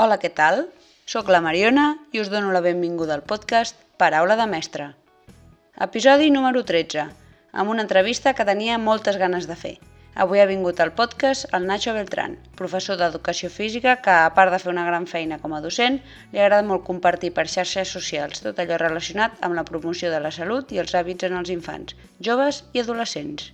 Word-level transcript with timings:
Hola, 0.00 0.16
què 0.16 0.30
tal? 0.32 0.62
Soc 1.12 1.28
la 1.28 1.42
Mariona 1.44 1.82
i 2.16 2.22
us 2.22 2.30
dono 2.32 2.54
la 2.54 2.62
benvinguda 2.64 3.12
al 3.18 3.24
podcast 3.32 3.82
Paraula 4.00 4.36
de 4.38 4.46
Mestre. 4.48 4.86
Episodi 5.86 6.30
número 6.32 6.62
13, 6.70 7.04
amb 7.52 7.74
una 7.74 7.84
entrevista 7.84 8.32
que 8.38 8.46
tenia 8.48 8.78
moltes 8.86 9.18
ganes 9.20 9.50
de 9.50 9.58
fer. 9.64 9.74
Avui 10.24 10.40
ha 10.40 10.48
vingut 10.48 10.80
al 10.80 10.94
podcast 11.02 11.52
el 11.58 11.68
Nacho 11.68 11.92
Beltrán, 11.98 12.38
professor 12.62 12.96
d'Educació 12.96 13.52
Física 13.52 13.98
que, 14.00 14.16
a 14.16 14.32
part 14.40 14.56
de 14.56 14.62
fer 14.64 14.72
una 14.72 14.88
gran 14.88 15.04
feina 15.04 15.42
com 15.44 15.52
a 15.52 15.60
docent, 15.68 16.00
li 16.32 16.40
agrada 16.40 16.64
molt 16.72 16.88
compartir 16.88 17.34
per 17.36 17.50
xarxes 17.58 17.92
socials 18.00 18.40
tot 18.48 18.64
allò 18.64 18.80
relacionat 18.80 19.36
amb 19.44 19.60
la 19.60 19.68
promoció 19.68 20.08
de 20.08 20.24
la 20.24 20.32
salut 20.32 20.72
i 20.72 20.80
els 20.80 20.96
hàbits 20.96 21.28
en 21.28 21.36
els 21.44 21.52
infants, 21.60 21.98
joves 22.30 22.64
i 22.72 22.86
adolescents. 22.88 23.52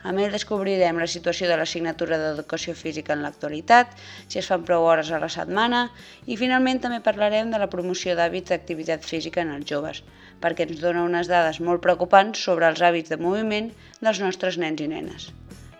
Amb 0.00 0.16
ell 0.16 0.32
descobrirem 0.32 0.96
la 0.96 1.06
situació 1.12 1.48
de 1.48 1.56
l'assignatura 1.60 2.16
d'Educació 2.16 2.72
Física 2.76 3.12
en 3.12 3.20
l'actualitat, 3.24 3.92
si 4.32 4.40
es 4.40 4.48
fan 4.48 4.64
prou 4.64 4.86
hores 4.88 5.10
a 5.12 5.20
la 5.20 5.28
setmana 5.28 5.82
i 6.24 6.38
finalment 6.40 6.80
també 6.80 7.02
parlarem 7.04 7.50
de 7.52 7.60
la 7.60 7.68
promoció 7.74 8.16
d'hàbits 8.16 8.48
d'activitat 8.48 9.04
física 9.04 9.44
en 9.44 9.52
els 9.58 9.68
joves, 9.68 10.00
perquè 10.40 10.64
ens 10.64 10.80
dona 10.80 11.04
unes 11.04 11.28
dades 11.28 11.60
molt 11.60 11.84
preocupants 11.84 12.40
sobre 12.40 12.70
els 12.70 12.80
hàbits 12.80 13.12
de 13.12 13.20
moviment 13.20 13.68
dels 14.00 14.22
nostres 14.24 14.56
nens 14.56 14.80
i 14.80 14.88
nenes. 14.88 15.28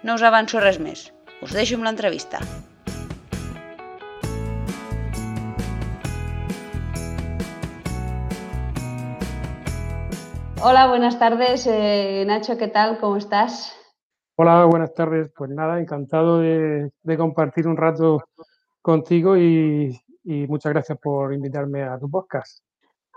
No 0.05 0.21
us 0.21 0.27
avanço 0.29 0.61
res 0.61 0.77
més, 0.79 1.09
us 1.41 1.57
deixo 1.57 1.81
amb 1.81 1.89
l'entrevista. 1.89 2.45
Hola, 10.63 10.89
buenas 10.89 11.19
tardes. 11.19 11.67
Eh, 11.67 12.23
Nacho, 12.27 12.59
¿qué 12.59 12.69
tal? 12.69 12.99
¿Cómo 12.99 13.17
estás? 13.17 13.80
Hola, 14.43 14.65
buenas 14.65 14.95
tardes. 14.95 15.31
Pues 15.37 15.51
nada, 15.51 15.79
encantado 15.79 16.39
de, 16.39 16.91
compartir 17.19 17.69
un 17.69 17.77
rato 17.77 18.25
contigo 18.81 19.37
y, 19.37 20.01
muchas 20.25 20.73
gracias 20.73 20.97
por 20.97 21.35
invitarme 21.35 21.83
a 21.83 21.99
tu 21.99 22.11
podcast. 22.11 22.65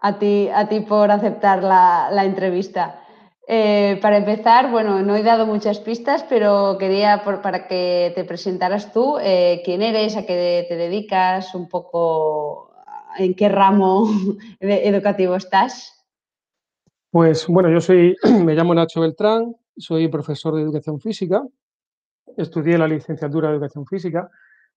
A 0.02 0.20
ti, 0.20 0.50
a 0.54 0.68
ti 0.68 0.82
por 0.82 1.10
aceptar 1.12 1.64
la, 1.64 2.26
entrevista. 2.26 3.00
Eh, 3.48 4.00
para 4.02 4.18
empezar, 4.18 4.70
bueno, 4.70 5.02
no 5.02 5.16
he 5.16 5.24
dado 5.24 5.46
muchas 5.46 5.80
pistas, 5.80 6.26
pero 6.28 6.78
quería 6.78 7.24
para 7.24 7.70
que 7.70 8.12
te 8.16 8.26
presentaras 8.26 8.92
tú, 8.92 9.18
eh, 9.22 9.62
quién 9.64 9.82
eres, 9.82 10.18
a 10.18 10.26
qué 10.26 10.66
te 10.68 10.76
dedicas, 10.76 11.56
un 11.56 11.70
poco 11.70 12.74
en 13.18 13.34
qué 13.34 13.48
ramo 13.48 14.10
educativo 14.60 15.38
estás. 15.38 16.06
Pues 17.12 17.48
bueno, 17.48 17.70
yo 17.72 17.80
soy, 17.80 18.14
me 18.44 18.56
llamo 18.56 18.76
Nacho 18.76 19.00
Beltrán, 19.00 19.56
soy 19.78 20.08
profesor 20.08 20.56
de 20.56 20.62
educación 20.62 21.00
física, 21.00 21.44
estudié 22.38 22.78
la 22.78 22.88
licenciatura 22.88 23.50
de 23.50 23.56
educación 23.56 23.86
física, 23.86 24.30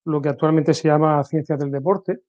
lo 0.05 0.20
que 0.20 0.28
actualmente 0.28 0.75
se 0.75 0.88
llama 0.88 1.22
ciencias 1.25 1.58
del 1.58 1.70
deporte. 1.70 2.20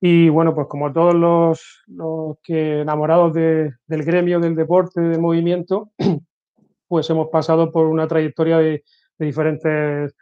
Y 0.00 0.28
bueno, 0.28 0.54
pues 0.54 0.68
como 0.68 0.92
todos 0.92 1.14
los, 1.14 2.38
que 2.42 2.80
enamorados 2.80 3.34
del 3.34 4.04
gremio 4.04 4.38
del 4.38 4.54
deporte, 4.54 5.00
del 5.00 5.20
movimiento, 5.20 5.90
pues 6.88 7.10
hemos 7.10 7.28
pasado 7.30 7.72
por 7.72 7.86
una 7.86 8.06
trayectoria 8.06 8.58
de, 8.58 8.84
diferentes... 9.18 10.14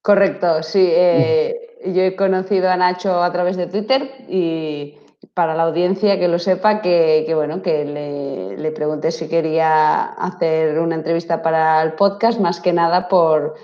Correcto, 0.00 0.62
sí. 0.62 0.88
Eh, 0.88 1.54
yo 1.86 2.02
he 2.02 2.16
conocido 2.16 2.70
a 2.70 2.76
Nacho 2.76 3.22
a 3.22 3.32
través 3.32 3.56
de 3.56 3.66
Twitter 3.66 4.08
y 4.28 4.96
para 5.34 5.54
la 5.54 5.64
audiencia 5.64 6.18
que 6.18 6.28
lo 6.28 6.38
sepa, 6.38 6.80
que, 6.80 7.30
bueno, 7.34 7.62
que 7.62 7.84
le, 7.84 8.70
pregunté 8.72 9.10
si 9.10 9.28
quería 9.28 10.04
hacer 10.04 10.78
una 10.78 10.94
entrevista 10.94 11.42
para 11.42 11.82
el 11.82 11.94
podcast, 11.94 12.38
más 12.40 12.60
que 12.60 12.72
nada 12.72 13.08
por... 13.08 13.54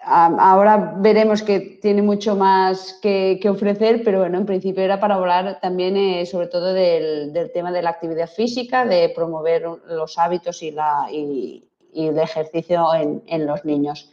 ahora 0.00 0.94
veremos 0.98 1.42
que 1.42 1.78
tiene 1.80 2.02
mucho 2.02 2.34
más 2.34 2.98
que, 3.00 3.40
ofrecer, 3.48 4.02
pero 4.04 4.20
bueno, 4.20 4.38
en 4.38 4.46
principio 4.46 4.82
era 4.82 4.98
para 4.98 5.14
hablar 5.14 5.60
también 5.60 5.96
eh, 5.96 6.26
sobre 6.26 6.48
todo 6.48 6.72
del, 6.72 7.32
tema 7.54 7.70
de 7.70 7.82
la 7.82 7.90
actividad 7.90 8.28
física, 8.28 8.84
de 8.84 9.10
promover 9.14 9.62
los 9.86 10.18
hábitos 10.18 10.62
y, 10.62 10.72
la, 10.72 11.06
y, 11.10 11.68
el 11.94 12.18
ejercicio 12.18 12.94
en, 12.94 13.22
en 13.26 13.46
los 13.46 13.64
niños. 13.64 14.10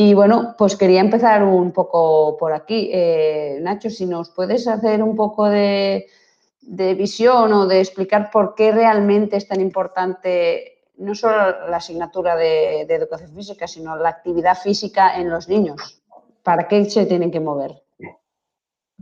Y 0.00 0.14
bueno, 0.14 0.54
pues 0.56 0.76
quería 0.76 1.00
empezar 1.00 1.42
un 1.42 1.72
poco 1.72 2.36
por 2.36 2.52
aquí. 2.52 2.88
Eh, 2.92 3.58
Nacho, 3.60 3.90
si 3.90 4.06
nos 4.06 4.30
puedes 4.30 4.68
hacer 4.68 5.02
un 5.02 5.16
poco 5.16 5.48
de, 5.48 6.06
visión 6.60 7.52
o 7.52 7.66
de 7.66 7.80
explicar 7.80 8.30
por 8.30 8.54
qué 8.54 8.70
realmente 8.70 9.36
es 9.36 9.48
tan 9.48 9.60
importante 9.60 10.84
no 10.98 11.16
solo 11.16 11.66
la 11.68 11.78
asignatura 11.78 12.36
de, 12.36 12.82
educación 12.82 13.34
física, 13.34 13.66
sino 13.66 13.96
la 13.96 14.10
actividad 14.10 14.56
física 14.56 15.20
en 15.20 15.30
los 15.30 15.48
niños. 15.48 16.00
¿Para 16.44 16.68
qué 16.68 16.84
se 16.84 17.04
tienen 17.06 17.32
que 17.32 17.40
mover? 17.40 17.72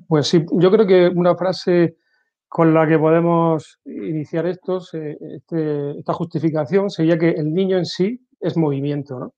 Pues 0.09 0.29
sí, 0.29 0.47
yo 0.51 0.71
creo 0.71 0.87
que 0.87 1.09
una 1.09 1.37
frase 1.37 1.99
con 2.49 2.73
la 2.73 2.89
que 2.89 2.99
podemos 2.99 3.81
iniciar 3.85 4.47
esto, 4.47 4.81
este, 4.95 5.99
esta 5.99 6.15
justificación, 6.15 6.89
sería 6.89 7.19
que 7.19 7.33
el 7.33 7.53
niño 7.53 7.77
en 7.77 7.85
sí 7.85 8.27
es 8.41 8.57
movimiento. 8.57 9.19
¿no? 9.19 9.35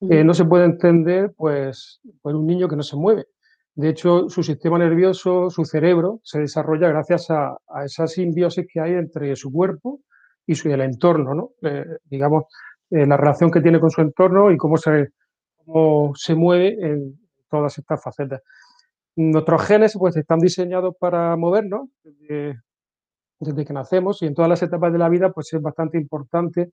Eh, 0.00 0.24
no 0.24 0.34
se 0.34 0.44
puede 0.44 0.64
entender 0.66 1.32
pues, 1.36 2.00
por 2.20 2.34
un 2.34 2.46
niño 2.46 2.68
que 2.68 2.76
no 2.76 2.82
se 2.82 2.96
mueve. 2.96 3.26
De 3.74 3.88
hecho, 3.88 4.28
su 4.28 4.42
sistema 4.42 4.78
nervioso, 4.78 5.50
su 5.50 5.64
cerebro, 5.64 6.20
se 6.22 6.40
desarrolla 6.40 6.88
gracias 6.88 7.30
a, 7.30 7.58
esa 7.84 8.06
simbiosis 8.06 8.66
que 8.72 8.80
hay 8.80 8.92
entre 8.92 9.36
su 9.36 9.52
cuerpo 9.52 10.00
y 10.46 10.54
su, 10.54 10.70
el 10.70 10.80
entorno, 10.80 11.34
¿no? 11.34 11.50
Eh, 11.62 11.84
digamos, 12.04 12.44
eh, 12.90 13.06
la 13.06 13.16
relación 13.16 13.50
que 13.50 13.60
tiene 13.60 13.80
con 13.80 13.90
su 13.90 14.00
entorno 14.00 14.50
y 14.50 14.56
cómo 14.56 14.76
se, 14.76 15.10
cómo 15.64 16.12
se 16.14 16.34
mueve 16.34 16.76
en 16.80 17.18
todas 17.50 17.76
estas 17.78 18.02
facetas. 18.02 18.42
Nuestros 19.16 19.62
genes 19.62 19.96
pues, 19.98 20.16
están 20.16 20.38
diseñados 20.38 20.94
para 20.98 21.36
movernos 21.36 21.88
desde, 22.02 22.60
desde 23.40 23.64
que 23.64 23.72
nacemos 23.72 24.22
y 24.22 24.26
en 24.26 24.34
todas 24.34 24.48
las 24.48 24.62
etapas 24.62 24.92
de 24.92 24.98
la 24.98 25.08
vida 25.08 25.32
pues, 25.32 25.52
es 25.52 25.60
bastante 25.60 25.98
importante 25.98 26.72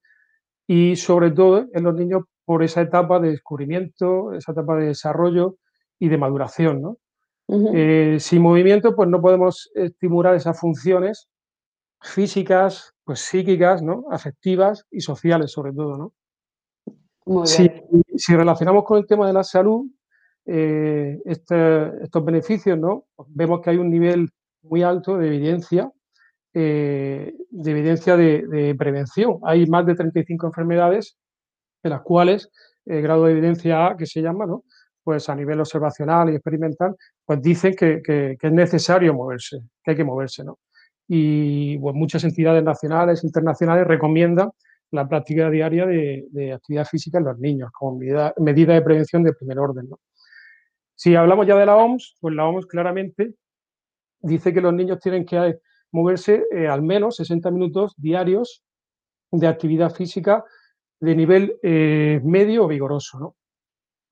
y 0.67 0.95
sobre 0.95 1.31
todo 1.31 1.67
en 1.73 1.83
los 1.83 1.95
niños 1.95 2.23
por 2.45 2.63
esa 2.63 2.81
etapa 2.81 3.19
de 3.19 3.31
descubrimiento, 3.31 4.33
esa 4.33 4.51
etapa 4.51 4.75
de 4.75 4.87
desarrollo 4.87 5.57
y 5.99 6.09
de 6.09 6.17
maduración. 6.17 6.81
¿no? 6.81 6.97
Eh, 7.73 8.17
sin 8.19 8.41
movimiento, 8.41 8.95
pues 8.95 9.09
no 9.09 9.21
podemos 9.21 9.69
estimular 9.75 10.35
esas 10.35 10.59
funciones 10.59 11.29
físicas, 12.01 12.93
pues 13.03 13.19
psíquicas, 13.19 13.81
¿no? 13.81 14.05
afectivas 14.11 14.85
y 14.91 15.01
sociales 15.01 15.51
sobre 15.51 15.73
todo. 15.73 15.97
¿no? 15.97 17.45
Si, 17.45 18.35
relacionamos 18.35 18.83
con 18.83 18.97
el 18.97 19.05
tema 19.05 19.27
de 19.27 19.33
la 19.33 19.43
salud, 19.43 19.85
eh, 20.45 21.21
este, 21.25 22.03
estos 22.03 22.25
beneficios, 22.25 22.77
¿no? 22.77 23.05
Vemos 23.29 23.61
que 23.61 23.69
hay 23.69 23.77
un 23.77 23.89
nivel 23.89 24.29
muy 24.61 24.83
alto 24.83 25.17
de 25.17 25.27
evidencia 25.27 25.89
eh, 26.53 27.33
de 27.49 27.71
evidencia 27.71 28.15
de, 28.15 28.75
prevención. 28.77 29.39
Hay 29.43 29.65
más 29.67 29.85
de 29.85 29.95
35 29.95 30.47
enfermedades 30.47 31.17
en 31.83 31.91
las 31.91 32.01
cuales 32.01 32.49
el 32.85 33.01
grado 33.01 33.25
de 33.25 33.31
evidencia 33.31 33.87
A, 33.87 33.97
que 33.97 34.05
se 34.05 34.21
llama, 34.21 34.45
¿no? 34.45 34.63
pues 35.03 35.27
a 35.29 35.35
nivel 35.35 35.59
observacional 35.59 36.29
y 36.29 36.35
experimental, 36.35 36.95
pues 37.25 37.41
dicen 37.41 37.75
que, 37.75 38.37
es 38.39 38.51
necesario 38.51 39.13
moverse, 39.13 39.59
que 39.83 39.91
hay 39.91 39.97
que 39.97 40.03
moverse. 40.03 40.43
¿no? 40.43 40.59
Y 41.07 41.77
pues, 41.79 41.95
muchas 41.95 42.23
entidades 42.23 42.63
nacionales, 42.63 43.23
internacionales 43.23 43.85
recomiendan 43.85 44.51
la 44.91 45.07
práctica 45.07 45.49
diaria 45.49 45.85
de, 45.85 46.53
actividad 46.53 46.85
física 46.85 47.17
en 47.17 47.25
los 47.25 47.39
niños 47.39 47.71
como 47.73 47.97
medida, 47.97 48.33
medida, 48.37 48.73
de 48.75 48.81
prevención 48.81 49.23
de 49.23 49.33
primer 49.33 49.59
orden. 49.59 49.89
¿no? 49.89 49.99
Si 50.95 51.15
hablamos 51.15 51.47
ya 51.47 51.55
de 51.55 51.65
la 51.65 51.75
OMS, 51.75 52.15
pues 52.21 52.35
la 52.35 52.45
OMS 52.45 52.65
claramente 52.67 53.33
dice 54.21 54.53
que 54.53 54.61
los 54.61 54.73
niños 54.73 54.99
tienen 54.99 55.25
que 55.25 55.59
moverse 55.93 56.47
eh, 56.51 56.67
al 56.67 56.81
menos 56.81 57.15
60 57.15 57.49
minutos 57.51 57.93
diarios 57.95 58.63
de 59.31 59.47
actividad 59.47 59.93
física 59.93 60.43
de 60.99 61.15
nivel 61.15 61.59
eh, 61.61 62.19
medio 62.23 62.65
o 62.65 62.67
vigoroso. 62.67 63.19
¿no? 63.19 63.35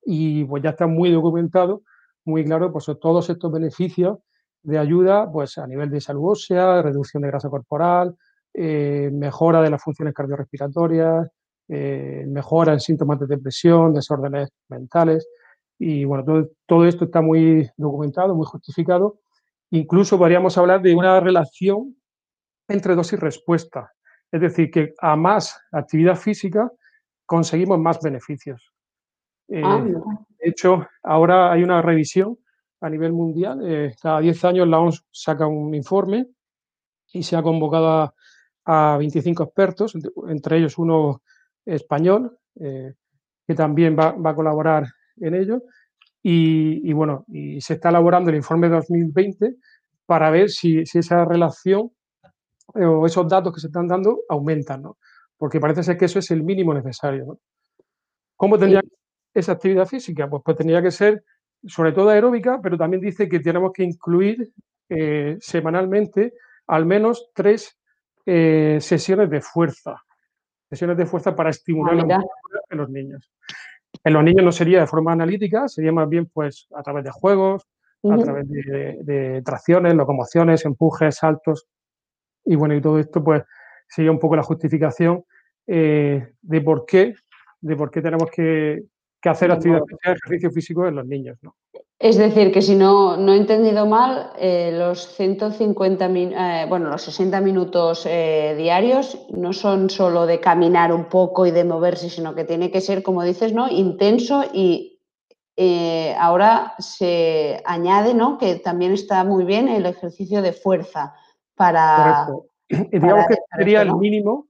Y 0.04 0.45
pues 0.45 0.63
ya 0.63 0.69
está 0.69 0.88
muy 0.88 1.12
documentado, 1.12 1.81
muy 2.24 2.45
claro, 2.45 2.72
pues 2.72 2.86
todos 3.01 3.30
estos 3.30 3.51
beneficios 3.51 4.19
de 4.63 4.78
ayuda 4.78 5.30
pues, 5.31 5.57
a 5.57 5.66
nivel 5.68 5.89
de 5.89 6.01
salud 6.01 6.31
ósea, 6.31 6.81
reducción 6.83 7.24
de 7.24 7.30
grasa 7.30 7.50
corporal, 7.50 8.16
eh, 8.54 9.10
mejora 9.12 9.62
de 9.62 9.72
las 9.72 9.81
funciones 9.81 10.13
cardiorrespiratorias, 10.13 11.27
mejora 11.68 12.74
en 12.74 12.81
síntomas 12.81 13.18
de 13.22 13.27
depresión, 13.27 13.94
desórdenes 13.94 14.50
mentales. 14.68 15.25
Y 15.80 16.04
bueno, 16.04 16.25
todo, 16.25 16.50
todo 16.66 16.86
esto 16.86 17.06
está 17.06 17.22
muy 17.22 17.69
documentado, 17.77 18.36
muy 18.36 18.45
justificado 18.45 19.22
Incluso 19.72 20.18
podríamos 20.18 20.58
hablar 20.58 20.82
de 20.82 20.94
una 20.94 21.20
relación 21.20 21.96
entre 22.68 22.96
dosis 22.96 23.14
y 23.14 23.16
respuesta. 23.18 23.92
Es 24.32 24.42
decir, 24.42 24.70
que 24.70 24.94
a 25.00 25.16
más 25.16 25.60
actividad 25.72 26.16
física 26.16 26.72
conseguimos 27.26 27.80
más 27.80 28.00
beneficios. 28.02 28.74
Eh, 29.48 29.62
ah, 29.64 29.84
de 29.84 30.50
hecho, 30.50 30.88
ahora 31.04 31.52
hay 31.52 31.64
una 31.64 31.82
revisión 31.82 32.38
a 32.82 32.90
nivel 32.90 33.14
mundial. 33.14 33.60
Eh, 33.64 33.96
cada 34.02 34.20
10 34.20 34.46
años 34.46 34.68
la 34.68 34.80
OMS 34.80 35.06
saca 35.12 35.48
un 35.48 35.74
informe 35.74 36.28
y 37.14 37.24
se 37.24 37.36
ha 37.36 37.44
convocado 37.44 38.14
a, 38.66 38.98
25 38.98 39.44
expertos, 39.44 39.94
entre 40.28 40.58
ellos 40.58 40.78
uno 40.78 41.24
español, 41.66 42.38
eh, 42.60 42.94
que 43.46 43.56
también 43.56 43.98
va, 43.98 44.12
va, 44.12 44.30
a 44.30 44.36
colaborar 44.36 44.86
en 45.18 45.36
ello, 45.36 45.64
y, 46.24 46.94
bueno, 46.94 47.26
y 47.28 47.60
se 47.62 47.74
está 47.74 47.90
elaborando 47.90 48.30
el 48.30 48.36
informe 48.36 48.70
2020 48.70 49.56
para 50.06 50.30
ver 50.30 50.50
si, 50.50 50.80
esa 50.80 51.26
relación 51.26 51.92
eh, 52.76 52.86
o 52.86 53.06
esos 53.06 53.28
datos 53.28 53.54
que 53.54 53.60
se 53.60 53.68
están 53.68 53.88
dando 53.88 54.20
aumentan, 54.30 54.84
¿no? 54.84 54.98
Porque 55.38 55.60
parece 55.60 55.84
ser 55.84 55.98
que 55.98 56.06
eso 56.06 56.20
es 56.20 56.30
el 56.32 56.44
mínimo 56.44 56.74
necesario, 56.74 57.26
¿no? 57.26 57.40
¿Cómo 58.36 58.58
tendría 58.58 58.82
esa 59.34 59.54
actividad 59.54 59.88
física? 59.88 60.30
Pues, 60.30 60.44
pues 60.46 60.58
tendría 60.58 60.82
que 60.82 60.92
ser 60.92 61.24
sobre 61.68 61.92
todo 61.92 62.10
aeróbica, 62.10 62.60
pero 62.62 62.78
también 62.78 63.02
dice 63.02 63.30
que 63.30 63.40
tenemos 63.40 63.72
que 63.74 63.84
incluir 63.84 64.52
eh, 64.90 65.38
semanalmente 65.40 66.34
al 66.68 66.86
menos 66.86 67.30
tres 67.34 67.78
eh, 68.26 68.78
sesiones 68.82 69.30
de 69.30 69.42
fuerza, 69.42 69.96
sesiones 70.70 70.98
de 70.98 71.06
fuerza 71.06 71.36
para 71.36 71.50
estimular 71.50 71.96
ah, 72.00 72.06
la 72.08 72.24
en 72.70 72.78
los 72.78 72.90
niños. 72.90 73.32
En 74.03 74.13
los 74.13 74.24
niños 74.24 74.44
no 74.44 74.51
sería 74.51 74.80
de 74.80 74.88
forma 74.88 75.12
analítica, 75.12 75.68
sería 75.68 75.92
más 75.92 76.09
bien 76.09 76.25
pues 76.25 76.68
a 76.75 76.81
través 76.81 77.03
de 77.03 77.12
juegos, 77.12 77.68
a 78.03 78.18
través 78.18 78.50
de, 78.50 79.42
tracciones, 79.45 79.94
locomociones, 79.94 80.65
empujes, 80.65 81.15
saltos. 81.15 81.68
Y 82.44 82.56
bueno, 82.56 82.75
y 82.75 82.81
todo 82.81 82.98
esto 83.00 83.24
pues 83.24 83.44
sería 83.88 84.12
un 84.12 84.19
poco 84.19 84.36
la 84.36 84.44
justificación 84.44 85.24
eh, 85.68 86.33
de 86.42 86.62
por 86.62 86.86
qué, 86.86 87.13
de 87.59 87.75
por 87.75 87.92
qué 87.92 88.01
tenemos 88.01 88.31
que, 88.31 88.83
hacer 89.24 89.51
actividad 89.51 89.81
física, 89.88 90.12
ejercicio 90.13 90.51
físico 90.51 90.88
en 90.88 90.95
los 90.95 91.06
niños. 91.06 91.38
¿no? 91.44 91.56
Es 92.01 92.18
decir, 92.18 92.51
que 92.51 92.63
si 92.63 92.74
no, 92.74 93.15
no 93.15 93.31
he 93.31 93.38
entendido 93.38 93.86
mal, 93.86 94.31
eh, 94.39 94.71
los 94.74 95.07
150 95.15 96.07
eh, 96.07 96.65
bueno, 96.68 96.89
los 96.89 97.03
60 97.03 97.39
minutos 97.42 98.07
eh, 98.09 98.56
diarios 98.57 99.19
no 99.30 99.53
son 99.53 99.88
solo 99.88 100.25
de 100.25 100.39
caminar 100.39 100.92
un 100.92 101.06
poco 101.06 101.45
y 101.45 101.51
de 101.51 101.63
moverse, 101.63 102.09
sino 102.09 102.33
que 102.33 102.44
tiene 102.44 102.71
que 102.71 102.81
ser, 102.81 103.03
como 103.03 103.24
dices, 103.24 103.53
¿no? 103.53 103.69
intenso 103.69 104.44
y 104.51 104.98
ahora 106.18 106.74
se 106.80 107.62
añade 107.65 108.15
¿no? 108.15 108.39
que 108.39 108.56
también 108.56 108.94
está 108.94 109.24
muy 109.24 109.45
bien 109.45 109.68
el 109.68 109.86
ejercicio 109.86 110.42
de 110.42 110.53
fuerza 110.53 111.13
para. 111.53 112.25
Correcto. 112.25 112.45
digamos 112.92 113.27
que 113.27 113.36
sería 113.56 113.83
el 113.83 113.94
mínimo, 113.94 114.48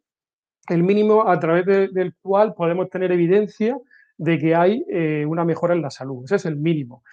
el 0.69 0.83
mínimo 0.83 1.27
a 1.27 1.37
través 1.37 1.65
del 1.65 2.15
cual 2.21 2.53
podemos 2.53 2.89
tener 2.89 3.11
evidencia 3.11 3.77
de 4.15 4.39
que 4.39 4.55
hay 4.55 4.85
una 5.27 5.43
mejora 5.43 5.73
en 5.73 5.81
la 5.81 5.89
salud. 5.89 6.23
Ese 6.23 6.37
es 6.37 6.45
el 6.45 6.55
mínimo. 6.55 7.03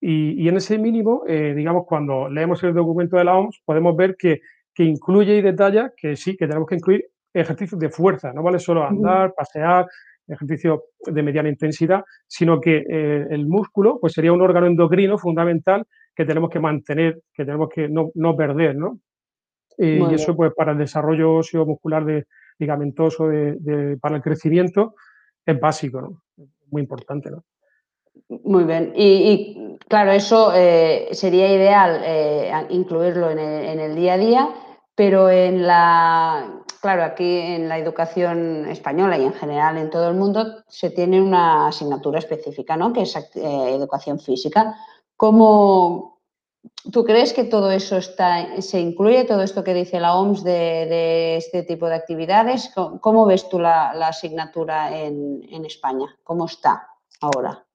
Y, 0.00 0.46
en 0.48 0.56
ese 0.56 0.78
mínimo, 0.78 1.22
eh, 1.26 1.54
digamos, 1.54 1.84
cuando 1.86 2.28
leemos 2.28 2.62
el 2.62 2.74
documento 2.74 3.16
de 3.16 3.24
la 3.24 3.36
OMS, 3.36 3.62
podemos 3.64 3.96
ver 3.96 4.16
que, 4.16 4.40
que, 4.74 4.84
incluye 4.84 5.36
y 5.36 5.42
detalla 5.42 5.92
que 5.96 6.16
sí, 6.16 6.36
que 6.36 6.46
tenemos 6.46 6.68
que 6.68 6.76
incluir 6.76 7.06
ejercicios 7.32 7.80
de 7.80 7.90
fuerza, 7.90 8.32
no 8.32 8.42
vale 8.42 8.58
solo 8.58 8.84
andar, 8.84 9.32
pasear, 9.34 9.86
ejercicio 10.28 10.84
de 11.06 11.22
mediana 11.22 11.48
intensidad, 11.48 12.02
sino 12.26 12.60
que 12.60 12.84
eh, 12.88 13.26
el 13.30 13.46
músculo 13.46 13.98
pues 14.00 14.12
sería 14.12 14.32
un 14.32 14.42
órgano 14.42 14.66
endocrino 14.66 15.18
fundamental 15.18 15.84
que 16.14 16.24
tenemos 16.24 16.50
que 16.50 16.60
mantener, 16.60 17.20
que 17.32 17.44
tenemos 17.44 17.68
que 17.68 17.88
no, 17.88 18.10
no 18.14 18.36
perder, 18.36 18.76
¿no? 18.76 19.00
y 19.78 20.14
eso 20.14 20.34
pues 20.34 20.54
para 20.54 20.72
el 20.72 20.78
desarrollo 20.78 21.34
óseo 21.34 21.66
muscular 21.66 22.02
de, 22.02 22.24
ligamentoso 22.58 23.28
de, 23.28 23.98
para 24.00 24.16
el 24.16 24.22
crecimiento 24.22 24.94
es 25.44 25.58
básico, 25.60 26.00
¿no? 26.00 26.22
Muy 26.70 26.82
importante, 26.82 27.30
¿no? 27.30 27.44
Muy 28.28 28.64
bien. 28.64 28.92
Y, 28.96 29.78
claro, 29.88 30.12
eso 30.12 30.52
eh, 30.54 31.08
sería 31.12 31.52
ideal 31.52 32.02
eh, 32.04 32.52
incluirlo 32.70 33.30
en 33.30 33.38
el, 33.38 33.94
día 33.94 34.14
a 34.14 34.18
día, 34.18 34.48
pero 34.94 35.30
en 35.30 35.66
la, 35.66 36.62
claro, 36.80 37.04
aquí 37.04 37.38
en 37.38 37.68
la 37.68 37.78
educación 37.78 38.66
española 38.68 39.16
y 39.18 39.24
en 39.24 39.32
general 39.32 39.76
en 39.78 39.90
todo 39.90 40.08
el 40.08 40.16
mundo 40.16 40.64
se 40.68 40.90
tiene 40.90 41.22
una 41.22 41.68
asignatura 41.68 42.18
específica, 42.18 42.76
¿no? 42.76 42.92
Que 42.92 43.02
es 43.02 43.16
eh, 43.16 43.74
educación 43.74 44.18
física. 44.18 44.76
¿Cómo 45.16 46.20
tú 46.92 47.04
crees 47.04 47.32
que 47.32 47.44
todo 47.44 47.70
eso 47.70 47.96
está, 47.96 48.60
se 48.60 48.80
incluye, 48.80 49.24
todo 49.24 49.42
esto 49.42 49.62
que 49.62 49.74
dice 49.74 50.00
la 50.00 50.16
OMS 50.16 50.42
de, 50.42 51.36
este 51.36 51.62
tipo 51.62 51.86
de 51.86 51.94
actividades? 51.94 52.72
¿Cómo, 53.00 53.24
ves 53.26 53.48
tú 53.48 53.60
la, 53.60 53.90
asignatura 53.90 54.96
en, 54.98 55.46
en 55.48 55.64
España? 55.64 56.06
¿Cómo 56.24 56.46
está 56.46 56.88
ahora? 57.20 57.65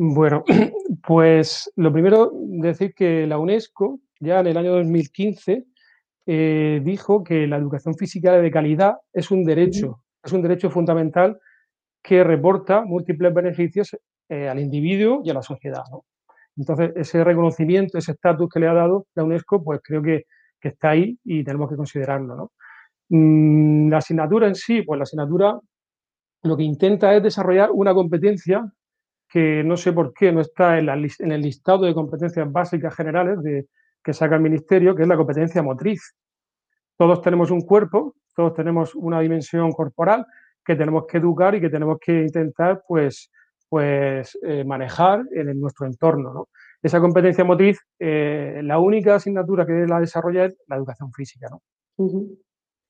Bueno, 0.00 0.44
pues 1.04 1.72
lo 1.74 1.92
primero 1.92 2.30
decir 2.32 2.94
que 2.94 3.26
la 3.26 3.36
UNESCO 3.36 3.98
ya 4.20 4.38
en 4.38 4.46
el 4.46 4.56
año 4.56 4.74
2015 4.74 5.64
eh, 6.24 6.80
dijo 6.84 7.24
que 7.24 7.48
la 7.48 7.56
educación 7.56 7.96
física 7.96 8.38
de 8.38 8.48
calidad 8.48 8.98
es 9.12 9.32
un 9.32 9.42
derecho, 9.42 10.04
es 10.22 10.32
un 10.32 10.42
derecho 10.42 10.70
fundamental 10.70 11.40
que 12.00 12.22
reporta 12.22 12.82
múltiples 12.82 13.34
beneficios 13.34 13.96
eh, 14.28 14.48
al 14.48 14.60
individuo 14.60 15.20
y 15.24 15.30
a 15.30 15.34
la 15.34 15.42
sociedad. 15.42 15.82
Entonces, 16.56 16.92
ese 16.94 17.24
reconocimiento, 17.24 17.98
ese 17.98 18.12
estatus 18.12 18.48
que 18.48 18.60
le 18.60 18.68
ha 18.68 18.74
dado 18.74 19.08
la 19.16 19.24
UNESCO, 19.24 19.64
pues 19.64 19.80
creo 19.82 20.00
que, 20.00 20.26
está 20.60 20.90
ahí 20.90 21.18
y 21.24 21.42
tenemos 21.42 21.68
que 21.70 21.76
considerarlo. 21.76 22.52
Mm, 23.08 23.90
la 23.90 23.96
asignatura 23.98 24.46
en 24.46 24.54
sí, 24.54 24.82
pues 24.82 24.98
la 24.98 25.04
asignatura 25.04 25.58
lo 26.44 26.56
que 26.56 26.62
intenta 26.62 27.16
es 27.16 27.22
desarrollar 27.22 27.70
una 27.72 27.94
competencia 27.94 28.64
que 29.28 29.62
no 29.62 29.76
sé 29.76 29.92
por 29.92 30.12
qué 30.14 30.32
no 30.32 30.40
está 30.40 30.78
en, 30.78 30.88
el 30.88 31.40
listado 31.42 31.84
de 31.84 31.94
competencias 31.94 32.50
básicas 32.50 32.94
generales 32.94 33.42
de, 33.42 33.66
que 34.02 34.14
saca 34.14 34.36
el 34.36 34.40
Ministerio, 34.40 34.94
que 34.94 35.02
es 35.02 35.08
la 35.08 35.16
competencia 35.16 35.62
motriz. 35.62 36.14
Todos 36.96 37.20
tenemos 37.20 37.50
un 37.50 37.60
cuerpo, 37.60 38.14
todos 38.34 38.54
tenemos 38.54 38.94
una 38.94 39.20
dimensión 39.20 39.70
corporal 39.72 40.24
que 40.64 40.76
tenemos 40.76 41.06
que 41.06 41.18
educar 41.18 41.54
y 41.54 41.60
que 41.60 41.70
tenemos 41.70 41.98
que 42.00 42.22
intentar 42.22 42.82
pues, 42.86 43.30
pues, 43.68 44.38
eh, 44.42 44.64
manejar 44.64 45.24
en, 45.32 45.60
nuestro 45.60 45.86
entorno. 45.86 46.48
Esa 46.82 47.00
competencia 47.00 47.44
motriz, 47.44 47.78
eh, 47.98 48.60
la 48.62 48.78
única 48.78 49.16
asignatura 49.16 49.66
que 49.66 49.86
la 49.86 50.00
desarrolla 50.00 50.46
es 50.46 50.56
la 50.66 50.76
educación 50.76 51.12
física. 51.12 51.48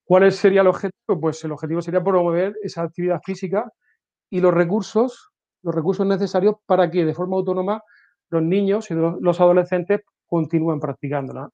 ¿Cuál 0.05 0.33
sería 0.33 0.61
el 0.61 0.67
objetivo? 0.69 1.21
Pues 1.21 1.43
el 1.45 1.53
objetivo 1.53 1.83
sería 1.83 2.03
promover 2.03 2.55
esa 2.63 2.83
actividad 2.83 3.21
física 3.25 3.71
y 4.31 4.41
los 4.41 4.55
recursos 4.55 5.31
los 5.63 5.75
recursos 5.75 6.07
necesarios 6.07 6.57
para 6.67 6.91
que 6.91 7.05
de 7.05 7.15
forma 7.15 7.37
autónoma 7.37 7.83
los 8.31 8.43
niños 8.43 8.91
y 8.91 8.95
los 8.95 9.41
adolescentes 9.41 10.03
continúen 10.27 10.81
practicándola. 10.81 11.51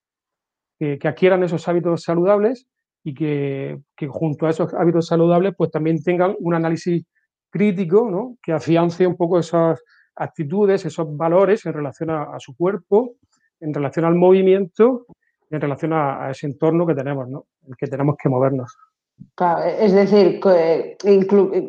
Que, 0.77 0.99
adquieran 1.03 1.43
esos 1.43 1.67
hábitos 1.67 2.03
saludables 2.03 2.67
y 3.03 3.13
que, 3.13 3.79
junto 4.09 4.45
a 4.45 4.49
esos 4.49 4.73
hábitos 4.73 5.07
saludables 5.07 5.53
pues 5.57 5.71
también 5.71 6.03
tengan 6.03 6.35
un 6.39 6.53
análisis 6.53 7.05
crítico 7.49 8.09
¿no? 8.11 8.37
que 8.43 8.51
afiance 8.51 9.07
un 9.07 9.15
poco 9.15 9.39
esas 9.39 9.81
actitudes, 10.15 10.85
esos 10.85 11.15
valores 11.15 11.65
en 11.65 11.73
relación 11.73 12.09
a, 12.09 12.37
su 12.39 12.55
cuerpo, 12.55 13.15
en 13.61 13.73
relación 13.73 14.05
al 14.05 14.15
movimiento, 14.15 15.05
en 15.49 15.61
relación 15.61 15.93
a, 15.93 16.25
a 16.25 16.31
ese 16.31 16.47
entorno 16.47 16.85
que 16.85 16.95
tenemos, 16.95 17.29
¿no? 17.29 17.45
el 17.67 17.75
que 17.77 17.87
tenemos 17.87 18.15
que 18.21 18.27
movernos 18.27 18.75
es 19.79 19.93
decir, 19.93 20.39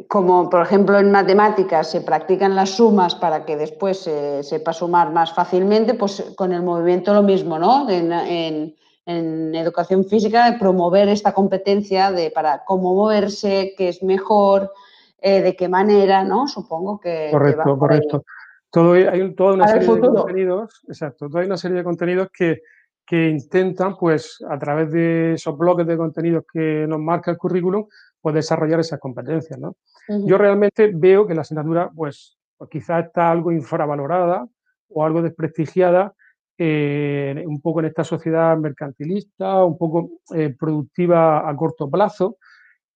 como 0.08 0.50
por 0.50 0.62
ejemplo 0.62 0.98
en 0.98 1.10
matemáticas 1.10 1.90
se 1.90 2.00
practican 2.00 2.54
las 2.54 2.70
sumas 2.70 3.16
para 3.16 3.44
que 3.44 3.56
después 3.56 4.00
se 4.00 4.42
sepa 4.44 4.72
sumar 4.72 5.12
más 5.12 5.32
fácilmente, 5.32 5.94
pues 5.94 6.32
con 6.36 6.52
el 6.52 6.62
movimiento 6.62 7.12
lo 7.12 7.22
mismo, 7.22 7.58
¿no? 7.58 7.88
En, 7.88 8.74
educación 9.08 10.04
física, 10.04 10.56
promover 10.58 11.08
esta 11.08 11.32
competencia 11.32 12.10
de 12.10 12.32
para 12.32 12.64
cómo 12.64 12.92
moverse, 12.92 13.72
qué 13.78 13.88
es 13.88 14.02
mejor, 14.02 14.72
eh, 15.20 15.42
de 15.42 15.54
qué 15.54 15.68
manera, 15.68 16.24
¿no? 16.24 16.48
Supongo 16.48 16.98
que. 16.98 17.28
Correcto, 17.30 17.78
correcto. 17.78 18.24
Todo, 18.68 18.94
hay 18.94 19.32
toda 19.36 19.54
una 19.54 19.68
serie 19.68 19.94
de 19.94 20.00
contenidos, 20.00 20.82
exacto, 20.88 21.28
toda 21.28 21.44
una 21.44 21.56
serie 21.56 21.76
de 21.78 21.84
contenidos 21.84 22.28
que 22.36 22.62
que 23.06 23.28
intentan, 23.28 23.96
pues, 23.96 24.44
a 24.48 24.58
través 24.58 24.90
de 24.90 25.34
esos 25.34 25.56
bloques 25.56 25.86
de 25.86 25.96
contenidos 25.96 26.44
que 26.52 26.86
nos 26.88 26.98
marca 26.98 27.30
el 27.30 27.38
currículum, 27.38 27.86
pues 28.20 28.34
desarrollar 28.34 28.80
esas 28.80 28.98
competencias, 28.98 29.58
¿no? 29.58 29.76
Yo 30.08 30.36
realmente 30.36 30.90
veo 30.92 31.26
que 31.26 31.34
la 31.34 31.42
asignatura, 31.42 31.90
pues, 31.94 32.36
pues 32.56 32.70
quizás 32.70 33.06
está 33.06 33.30
algo 33.30 33.52
infravalorada 33.52 34.46
o 34.88 35.04
algo 35.04 35.22
desprestigiada 35.22 36.12
eh, 36.58 37.44
un 37.46 37.60
poco 37.60 37.80
en 37.80 37.86
esta 37.86 38.02
sociedad 38.02 38.56
mercantilista, 38.56 39.64
un 39.64 39.76
poco 39.76 40.20
eh, 40.34 40.54
productiva 40.58 41.48
a 41.48 41.54
corto 41.54 41.88
plazo, 41.90 42.38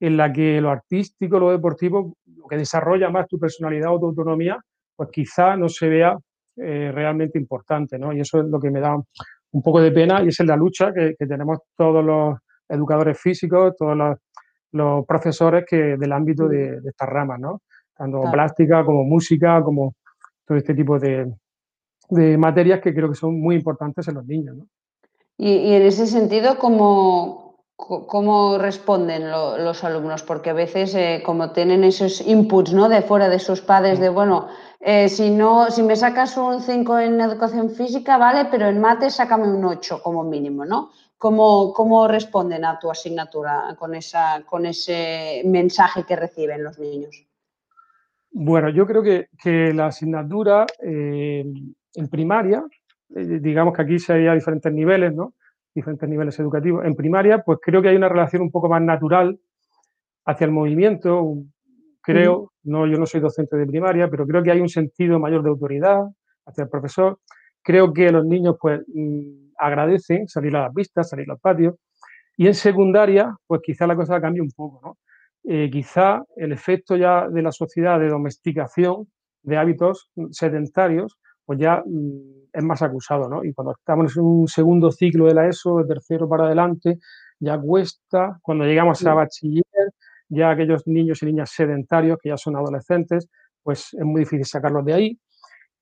en 0.00 0.16
la 0.16 0.32
que 0.32 0.60
lo 0.60 0.70
artístico, 0.70 1.38
lo 1.38 1.50
deportivo, 1.50 2.16
lo 2.24 2.46
que 2.46 2.56
desarrolla 2.56 3.10
más 3.10 3.28
tu 3.28 3.38
personalidad 3.38 3.94
o 3.94 4.00
tu 4.00 4.06
autonomía, 4.06 4.58
pues 4.96 5.10
quizá 5.12 5.56
no 5.56 5.68
se 5.68 5.88
vea 5.88 6.16
eh, 6.56 6.90
realmente 6.92 7.38
importante, 7.38 7.98
¿no? 7.98 8.12
Y 8.12 8.20
eso 8.20 8.40
es 8.40 8.46
lo 8.46 8.58
que 8.58 8.70
me 8.70 8.80
da 8.80 8.96
un 9.52 9.62
poco 9.62 9.80
de 9.80 9.90
pena 9.90 10.22
y 10.22 10.28
es 10.28 10.40
en 10.40 10.46
la 10.46 10.56
lucha 10.56 10.92
que, 10.92 11.14
tenemos 11.26 11.58
todos 11.76 12.04
los 12.04 12.38
educadores 12.68 13.18
físicos, 13.18 13.74
todos 13.76 13.96
los, 13.96 15.06
profesores 15.06 15.64
que, 15.68 15.96
del 15.96 16.12
ámbito 16.12 16.48
de, 16.48 16.80
estas 16.84 17.08
ramas, 17.08 17.40
¿no? 17.40 17.62
Tanto 17.96 18.22
plástica 18.30 18.84
como 18.84 19.04
música, 19.04 19.62
como 19.62 19.94
todo 20.46 20.56
este 20.56 20.74
tipo 20.74 20.98
de, 20.98 21.26
materias 22.38 22.80
que 22.80 22.94
creo 22.94 23.08
que 23.08 23.16
son 23.16 23.40
muy 23.40 23.56
importantes 23.56 24.06
en 24.08 24.14
los 24.14 24.26
niños, 24.26 24.56
¿no? 24.56 24.66
Y, 25.36 25.72
en 25.72 25.82
ese 25.82 26.06
sentido, 26.06 26.58
¿cómo, 26.58 27.49
¿Cómo 27.88 28.58
responden 28.58 29.30
los 29.30 29.84
alumnos? 29.84 30.22
Porque 30.22 30.50
a 30.50 30.52
veces, 30.52 30.94
eh, 30.94 31.22
como 31.24 31.52
tienen 31.52 31.82
esos 31.82 32.20
inputs 32.20 32.74
¿no? 32.74 32.88
de 32.88 33.02
fuera 33.02 33.28
de 33.28 33.38
sus 33.38 33.62
padres, 33.62 33.98
de 33.98 34.10
bueno, 34.10 34.48
eh, 34.80 35.08
si, 35.08 35.30
no, 35.30 35.70
si 35.70 35.82
me 35.82 35.96
sacas 35.96 36.36
un 36.36 36.60
5 36.60 36.98
en 36.98 37.20
educación 37.20 37.70
física, 37.70 38.18
vale, 38.18 38.48
pero 38.50 38.66
en 38.68 38.80
mates 38.80 39.14
sácame 39.14 39.48
un 39.48 39.64
8 39.64 40.02
como 40.02 40.22
mínimo, 40.24 40.64
¿no? 40.64 40.90
¿Cómo, 41.16 41.72
¿Cómo, 41.72 42.06
responden 42.06 42.64
a 42.64 42.78
tu 42.78 42.90
asignatura 42.90 43.76
con, 43.78 43.94
esa, 43.94 44.42
con 44.46 44.66
ese 44.66 45.42
mensaje 45.44 46.04
que 46.04 46.16
reciben 46.16 46.62
los 46.62 46.78
niños? 46.78 47.26
Bueno, 48.30 48.68
yo 48.70 48.86
creo 48.86 49.02
que, 49.02 49.28
que 49.42 49.74
la 49.74 49.86
asignatura 49.86 50.66
eh, 50.82 51.44
en 51.94 52.08
primaria, 52.08 52.62
digamos 53.08 53.74
que 53.74 53.82
aquí 53.82 53.98
sería 53.98 54.34
diferentes 54.34 54.72
niveles, 54.72 55.12
¿no? 55.14 55.34
Diferentes 55.74 56.08
niveles 56.08 56.38
educativos. 56.38 56.84
En 56.84 56.94
primaria, 56.94 57.38
pues 57.38 57.58
creo 57.62 57.82
que 57.82 57.88
hay 57.88 57.96
una 57.96 58.08
relación 58.08 58.42
un 58.42 58.50
poco 58.50 58.68
más 58.68 58.82
natural 58.82 59.38
hacia 60.24 60.44
el 60.44 60.50
movimiento, 60.52 61.36
creo, 62.02 62.52
no, 62.62 62.86
yo 62.86 62.98
no 62.98 63.06
soy 63.06 63.20
docente 63.20 63.56
de 63.56 63.66
primaria, 63.66 64.08
pero 64.08 64.26
creo 64.26 64.42
que 64.42 64.50
hay 64.50 64.60
un 64.60 64.68
sentido 64.68 65.18
mayor 65.18 65.42
de 65.42 65.50
autoridad 65.50 66.02
hacia 66.46 66.64
el 66.64 66.70
profesor. 66.70 67.18
Creo 67.62 67.92
que 67.92 68.10
los 68.10 68.24
niños 68.24 68.56
pues 68.60 68.80
mm, 68.86 69.52
agradecen 69.58 70.28
salir 70.28 70.56
a 70.56 70.62
las 70.62 70.74
vistas, 70.74 71.08
salir 71.08 71.26
a 71.28 71.34
los 71.34 71.40
patios. 71.40 71.74
Y 72.36 72.46
en 72.46 72.54
secundaria, 72.54 73.34
pues 73.46 73.60
quizá 73.62 73.86
la 73.86 73.96
cosa 73.96 74.20
cambie 74.20 74.40
un 74.42 74.50
poco, 74.50 74.80
¿no? 74.82 74.98
Eh, 75.44 75.70
quizá 75.70 76.22
el 76.36 76.52
efecto 76.52 76.96
ya 76.96 77.28
de 77.28 77.42
la 77.42 77.52
sociedad 77.52 77.98
de 77.98 78.08
domesticación 78.08 79.06
de 79.42 79.56
hábitos 79.56 80.10
sedentarios, 80.32 81.18
pues 81.46 81.58
ya 81.58 81.82
mm, 81.84 82.39
es 82.52 82.64
más 82.64 82.82
acusado, 82.82 83.28
¿no? 83.28 83.44
Y 83.44 83.52
cuando 83.52 83.72
estamos 83.72 84.16
en 84.16 84.24
un 84.24 84.48
segundo 84.48 84.90
ciclo 84.90 85.26
de 85.26 85.34
la 85.34 85.48
ESO, 85.48 85.78
de 85.78 85.86
tercero 85.86 86.28
para 86.28 86.44
adelante, 86.46 86.98
ya 87.38 87.58
cuesta, 87.58 88.38
cuando 88.42 88.64
llegamos 88.64 89.04
a 89.06 89.14
bachiller, 89.14 89.64
ya 90.28 90.50
aquellos 90.50 90.86
niños 90.86 91.22
y 91.22 91.26
niñas 91.26 91.50
sedentarios, 91.50 92.18
que 92.22 92.28
ya 92.30 92.36
son 92.36 92.56
adolescentes, 92.56 93.28
pues 93.62 93.94
es 93.94 94.04
muy 94.04 94.20
difícil 94.20 94.44
sacarlos 94.44 94.84
de 94.84 94.92
ahí. 94.94 95.20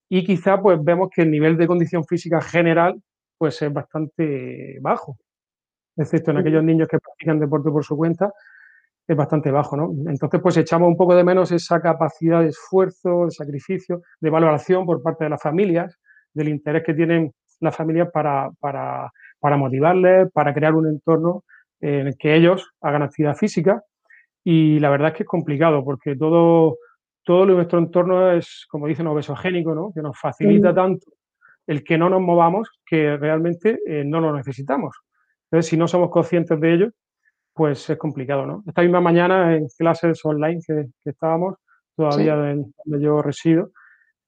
Y 0.09 0.25
quizá 0.25 0.61
pues 0.61 0.83
vemos 0.83 1.11
que 1.15 1.23
el 1.23 1.31
nivel 1.31 1.57
de 1.57 1.67
condición 1.67 2.05
física 2.05 2.41
general 2.41 3.01
pues 3.37 3.61
es 3.63 3.73
bastante 3.73 4.79
bajo, 4.81 5.17
excepto 5.97 6.33
en 6.33 6.39
aquellos 6.39 6.65
niños 6.65 6.89
que 6.89 6.99
practican 6.99 7.39
deporte 7.39 7.71
por 7.71 7.85
su 7.85 7.97
cuenta, 7.97 8.33
es 9.07 9.17
bastante 9.17 9.51
bajo, 9.51 9.77
¿no? 9.77 9.91
Entonces, 10.11 10.41
pues 10.43 10.57
echamos 10.59 10.89
un 10.89 10.97
poco 10.97 11.15
de 11.15 11.25
menos 11.25 11.51
esa 11.51 11.81
capacidad 11.81 12.43
de 12.43 12.49
esfuerzo, 12.49 13.25
de 13.25 13.31
sacrificio, 13.31 14.03
de 14.21 14.29
valoración 14.31 14.85
por 14.85 15.03
parte 15.03 15.25
de 15.25 15.31
las 15.31 15.43
familias, 15.43 15.99
del 16.35 16.49
interés 16.49 16.83
que 16.85 16.95
tienen 16.95 17.33
las 17.61 17.75
familias 17.75 18.11
para, 18.13 18.51
para, 18.61 19.11
para 19.41 19.57
motivarles, 19.57 20.31
para 20.33 20.55
crear 20.55 20.75
un 20.75 20.87
entorno 20.87 21.45
en 21.81 22.09
el 22.09 22.17
que 22.17 22.35
ellos 22.35 22.71
hagan 22.81 23.03
actividad 23.03 23.37
física. 23.37 23.83
Y 24.45 24.79
la 24.79 24.91
verdad 24.91 25.09
es 25.09 25.15
que 25.15 25.23
es 25.25 25.29
complicado 25.29 25.85
porque 25.85 26.17
todo, 26.17 26.79
todo 27.25 27.47
nuestro 27.47 27.79
entorno 27.79 28.33
es, 28.33 28.67
como 28.71 28.87
dicen, 28.87 29.07
obesogénico, 29.07 29.75
¿no? 29.75 29.93
que 29.95 30.03
nos 30.03 30.19
facilita 30.19 30.75
tanto 30.75 31.07
el 31.69 31.85
que 31.85 31.99
no 31.99 32.09
nos 32.09 32.23
movamos 32.23 32.71
que 32.85 33.17
realmente 33.19 33.79
eh, 33.87 34.03
no 34.05 34.21
lo 34.21 34.35
necesitamos. 34.35 34.97
Entonces, 35.45 35.69
si 35.69 35.77
no 35.77 35.87
somos 35.87 36.11
conscientes 36.11 36.59
de 36.59 36.75
ello, 36.75 36.91
pues 37.53 37.91
es 37.91 37.99
complicado. 37.99 38.47
¿no? 38.47 38.65
Esta 38.67 38.83
misma 38.83 39.03
mañana 39.03 39.55
en 39.55 39.69
clases 39.77 40.25
online 40.25 40.61
que, 40.67 40.87
estábamos, 41.05 41.57
todavía 41.95 42.37
donde 42.37 42.73
yo 43.01 43.21
resido, 43.21 43.71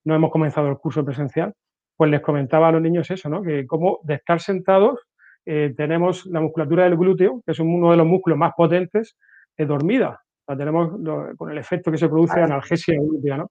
no 0.04 0.14
hemos 0.14 0.30
comenzado 0.30 0.68
el 0.68 0.76
curso 0.76 1.04
presencial, 1.04 1.54
pues 2.00 2.10
les 2.10 2.22
comentaba 2.22 2.68
a 2.68 2.72
los 2.72 2.80
niños 2.80 3.10
eso, 3.10 3.28
¿no? 3.28 3.42
Que 3.42 3.66
como 3.66 3.98
de 4.04 4.14
estar 4.14 4.40
sentados 4.40 5.00
eh, 5.44 5.74
tenemos 5.76 6.24
la 6.24 6.40
musculatura 6.40 6.84
del 6.84 6.96
glúteo, 6.96 7.42
que 7.44 7.52
es 7.52 7.60
uno 7.60 7.90
de 7.90 7.98
los 7.98 8.06
músculos 8.06 8.38
más 8.38 8.54
potentes, 8.56 9.18
es 9.54 9.68
dormida. 9.68 10.18
La 10.48 10.56
tenemos 10.56 10.92
con 11.36 11.50
el 11.50 11.58
efecto 11.58 11.90
que 11.90 11.98
se 11.98 12.08
produce 12.08 12.38
de 12.38 12.44
analgesia 12.44 12.94
glútea, 12.98 13.36
¿no? 13.36 13.50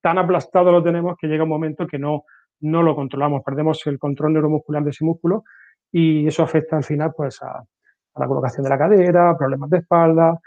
Tan 0.00 0.18
aplastado 0.18 0.70
lo 0.70 0.84
tenemos 0.84 1.16
que 1.20 1.26
llega 1.26 1.42
un 1.42 1.48
momento 1.48 1.84
que 1.84 1.98
no, 1.98 2.22
no 2.60 2.80
lo 2.84 2.94
controlamos, 2.94 3.42
perdemos 3.44 3.84
el 3.88 3.98
control 3.98 4.34
neuromuscular 4.34 4.84
de 4.84 4.90
ese 4.90 5.04
músculo 5.04 5.42
y 5.90 6.28
eso 6.28 6.44
afecta 6.44 6.76
al 6.76 6.84
final 6.84 7.10
pues 7.16 7.42
a, 7.42 7.60
la 8.14 8.26
colocación 8.28 8.62
de 8.62 8.70
la 8.70 8.78
cadera, 8.78 9.36
problemas 9.36 9.68
de 9.68 9.78
espalda 9.78 10.38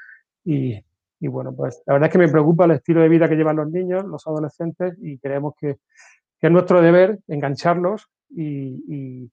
y, 0.45 0.81
y, 1.19 1.27
bueno, 1.27 1.53
pues 1.53 1.83
la 1.87 1.95
verdad 1.95 2.07
es 2.07 2.13
que 2.13 2.19
me 2.19 2.29
preocupa 2.29 2.63
el 2.63 2.71
estilo 2.71 3.01
de 3.01 3.09
vida 3.09 3.27
que 3.27 3.35
llevan 3.35 3.57
los 3.57 3.69
niños, 3.69 4.05
los 4.05 4.25
adolescentes 4.27 4.97
y 5.01 5.17
creemos 5.17 5.55
que 5.59 5.75
es 6.47 6.51
nuestro 6.51 6.81
deber 6.81 7.19
engancharlos 7.27 8.09
y, 8.29 9.31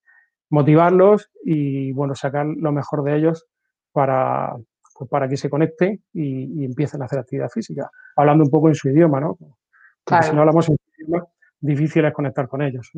motivarlos 0.52 1.30
y 1.44 1.92
bueno, 1.92 2.14
sacar 2.14 2.44
lo 2.44 2.72
mejor 2.72 3.04
de 3.04 3.16
ellos 3.16 3.46
para, 3.92 4.56
pues, 4.98 5.08
para 5.08 5.28
que 5.28 5.36
se 5.36 5.48
conecten 5.48 6.02
y, 6.12 6.64
empiecen 6.64 7.02
a 7.02 7.04
hacer 7.04 7.20
actividad 7.20 7.48
física, 7.48 7.90
hablando 8.16 8.44
un 8.44 8.50
poco 8.50 8.68
en 8.68 8.74
su 8.74 8.88
idioma, 8.88 9.20
¿no? 9.20 9.38
Porque 10.04 10.24
si 10.24 10.34
no 10.34 10.40
hablamos 10.40 10.68
en 10.68 10.76
su 10.76 11.02
idioma, 11.02 11.26
difícil 11.60 12.04
es 12.04 12.12
conectar 12.12 12.48
con 12.48 12.62
ellos. 12.62 12.90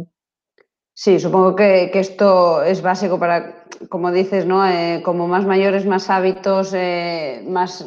Sí, 0.94 1.20
supongo 1.20 1.56
que, 1.56 1.90
esto 1.94 2.62
es 2.62 2.80
básico 2.82 3.18
para, 3.18 3.64
como 3.88 4.12
dices, 4.12 4.46
¿no? 4.46 4.66
Eh, 4.66 5.02
como 5.04 5.26
más 5.28 5.46
mayores, 5.46 5.86
más 5.86 6.08
hábitos, 6.10 6.72
eh, 6.74 7.44
más 7.46 7.86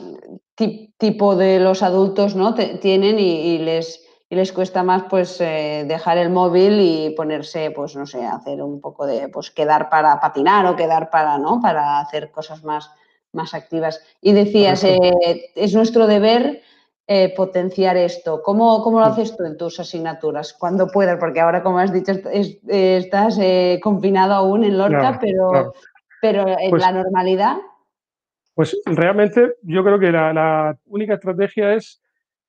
tipo 0.55 1.35
de 1.35 1.59
los 1.59 1.83
adultos, 1.83 2.35
¿no? 2.35 2.55
tienen 2.55 3.19
y 3.19 3.57
les 3.57 4.04
y 4.29 4.35
les 4.35 4.51
cuesta 4.51 4.83
más 4.83 5.03
pues 5.09 5.39
eh, 5.39 5.85
dejar 5.87 6.17
el 6.17 6.31
móvil 6.31 6.79
y 6.79 7.11
ponerse, 7.11 7.71
pues 7.71 7.95
no 7.95 8.07
sé, 8.07 8.25
hacer 8.25 8.61
un 8.61 8.81
poco 8.81 9.05
de, 9.05 9.29
pues 9.29 9.51
quedar 9.51 9.89
para 9.89 10.19
patinar 10.19 10.65
o 10.65 10.75
quedar 10.75 11.09
para, 11.09 11.37
¿no? 11.37 11.61
Para 11.61 11.99
hacer 11.99 12.31
cosas 12.31 12.63
más, 12.63 12.91
más 13.33 13.53
activas. 13.53 14.01
Y 14.21 14.33
decías, 14.33 14.83
eh, 14.83 15.51
es 15.55 15.75
nuestro 15.75 16.07
deber 16.07 16.61
eh, 17.05 17.35
potenciar 17.35 17.97
esto. 17.97 18.41
¿Cómo, 18.41 18.81
¿Cómo, 18.81 18.99
lo 18.99 19.05
haces 19.05 19.37
tú 19.37 19.43
en 19.43 19.57
tus 19.57 19.79
asignaturas? 19.79 20.53
Cuando 20.53 20.87
puedas, 20.87 21.19
porque 21.19 21.39
ahora, 21.39 21.61
como 21.61 21.77
has 21.77 21.93
dicho, 21.93 22.13
estás 22.67 23.37
confinado 23.83 24.33
aún 24.33 24.63
en 24.63 24.75
Lorca, 24.75 25.19
pero, 25.21 25.73
pero 26.19 26.47
en 26.47 26.71
pues 26.71 26.81
la 26.81 26.91
normalidad. 26.91 27.57
Pues 28.55 28.75
realmente 28.85 29.53
yo 29.61 29.83
creo 29.83 29.99
que 29.99 30.11
la, 30.11 30.33
la 30.33 30.77
única 30.87 31.13
estrategia 31.13 31.75
es 31.75 32.01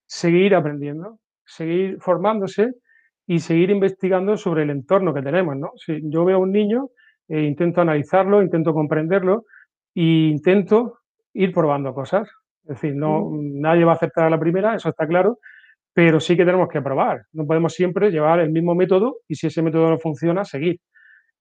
seguir 0.06 0.54
aprendiendo 0.54 1.18
seguir 1.46 1.98
formándose 2.00 2.72
y 3.26 3.38
seguir 3.40 3.70
investigando 3.70 4.36
sobre 4.36 4.64
el 4.64 4.70
entorno 4.70 5.14
que 5.14 5.22
tenemos. 5.22 5.56
¿no? 5.56 5.72
Si 5.76 6.00
yo 6.04 6.24
veo 6.24 6.36
a 6.36 6.40
un 6.40 6.52
niño, 6.52 6.88
e 7.28 7.42
intento 7.42 7.80
analizarlo, 7.80 8.42
intento 8.42 8.72
comprenderlo 8.72 9.46
e 9.94 10.30
intento 10.30 11.00
ir 11.32 11.52
probando 11.52 11.92
cosas. 11.94 12.28
Es 12.62 12.80
decir, 12.80 12.94
no, 12.94 13.30
nadie 13.32 13.84
va 13.84 13.92
a 13.92 13.94
aceptar 13.94 14.26
a 14.26 14.30
la 14.30 14.38
primera, 14.38 14.74
eso 14.74 14.88
está 14.88 15.06
claro, 15.06 15.38
pero 15.92 16.20
sí 16.20 16.36
que 16.36 16.44
tenemos 16.44 16.68
que 16.68 16.82
probar. 16.82 17.22
No 17.32 17.46
podemos 17.46 17.72
siempre 17.72 18.10
llevar 18.10 18.40
el 18.40 18.50
mismo 18.50 18.74
método 18.74 19.18
y 19.28 19.34
si 19.34 19.46
ese 19.46 19.62
método 19.62 19.90
no 19.90 19.98
funciona, 19.98 20.44
seguir. 20.44 20.78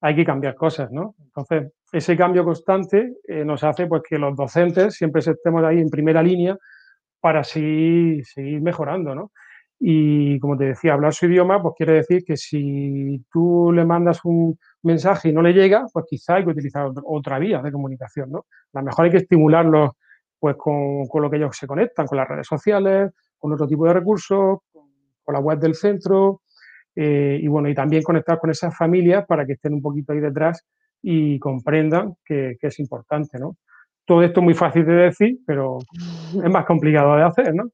Hay 0.02 0.16
que 0.16 0.26
cambiar 0.26 0.56
cosas, 0.56 0.92
¿no? 0.92 1.16
Entonces, 1.20 1.72
ese 1.92 2.16
cambio 2.16 2.44
constante 2.44 3.16
eh, 3.28 3.44
nos 3.44 3.64
hace 3.64 3.88
pues, 3.88 4.04
que 4.08 4.18
los 4.18 4.36
docentes 4.36 4.96
siempre 4.96 5.22
estemos 5.22 5.64
ahí 5.64 5.80
en 5.80 5.90
primera 5.90 6.22
línea 6.22 6.56
para 7.20 7.44
seguir, 7.44 8.24
seguir 8.26 8.62
mejorando, 8.62 9.16
¿no? 9.16 9.32
Y 9.79 10.39
como 10.39 10.58
te 10.58 10.65
decía, 10.65 10.94
hablar 10.94 11.13
su 11.13 11.25
idioma, 11.25 11.62
pues 11.62 11.75
quiere 11.77 11.94
decir 11.94 12.24
que 12.24 12.38
si 12.38 13.24
tú 13.32 13.72
le 13.74 13.86
mandas 13.86 14.24
un 14.24 14.58
mensaje 14.84 15.29
y 15.29 15.34
no 15.34 15.41
le 15.41 15.53
llega, 15.53 15.86
pues 15.91 16.05
quizá 16.10 16.36
hay 16.36 16.46
que 16.46 16.51
utilizar 16.51 16.89
otra 17.03 17.39
vía 17.39 17.62
de 17.62 17.72
comunicación, 17.72 18.32
¿no? 18.32 18.46
A 18.74 18.79
lo 18.79 18.86
mejor 18.86 19.05
hay 19.05 19.12
que 19.12 19.17
estimularlos 19.17 19.91
pues 20.39 20.55
con, 20.58 21.08
con 21.08 21.22
lo 21.22 21.29
que 21.29 21.38
ellos 21.38 21.58
se 21.58 21.67
conectan, 21.67 22.08
con 22.08 22.17
las 22.17 22.27
redes 22.27 22.48
sociales, 22.48 23.12
con 23.38 23.51
otro 23.53 23.67
tipo 23.67 23.86
de 23.86 23.94
recursos, 23.94 24.60
con, 24.72 25.34
la 25.34 25.39
web 25.39 25.60
del 25.60 25.74
centro, 25.74 26.41
eh, 26.96 27.39
y 27.41 27.48
bueno, 27.48 27.67
y 27.67 27.74
también 27.74 28.03
conectar 28.03 28.39
con 28.39 28.51
esas 28.51 28.77
familias 28.77 29.25
para 29.25 29.46
que 29.46 29.53
estén 29.53 29.74
un 29.74 29.82
poquito 29.82 30.13
ahí 30.13 30.20
detrás 30.20 30.63
y 31.01 31.39
comprendan 31.39 32.15
que, 32.24 32.58
que 32.60 32.67
es 32.67 32.79
importante, 32.79 33.39
¿no? 33.39 33.58
Todo 34.05 34.22
esto 34.22 34.39
es 34.39 34.44
muy 34.44 34.53
fácil 34.53 34.86
de 34.86 34.94
decir, 34.94 35.39
pero 35.48 35.79
es 36.34 36.51
más 36.51 36.65
complicado 36.65 37.15
de 37.15 37.24
hacer, 37.24 37.55
¿no? 37.55 37.72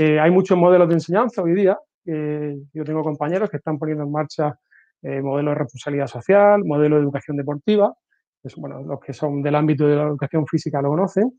Eh, 0.00 0.20
hay 0.20 0.30
muchos 0.30 0.56
modelos 0.56 0.86
de 0.86 0.94
enseñanza 0.94 1.42
hoy 1.42 1.54
día. 1.54 1.76
yo 2.04 2.84
tengo 2.84 3.02
compañeros 3.02 3.50
que 3.50 3.56
están 3.56 3.80
poniendo 3.80 4.04
en 4.04 4.12
marcha 4.12 4.56
eh, 5.02 5.20
modelos 5.20 5.54
de 5.54 5.58
responsabilidad 5.58 6.06
social, 6.06 6.62
modelos 6.64 6.98
de 6.98 7.02
educación 7.02 7.36
deportiva. 7.36 7.92
bueno, 8.58 8.80
los 8.84 9.00
que 9.00 9.12
son 9.12 9.42
del 9.42 9.56
ámbito 9.56 9.88
de 9.88 9.96
la 9.96 10.04
educación 10.04 10.46
física 10.46 10.80
lo 10.80 10.90
conocen. 10.90 11.32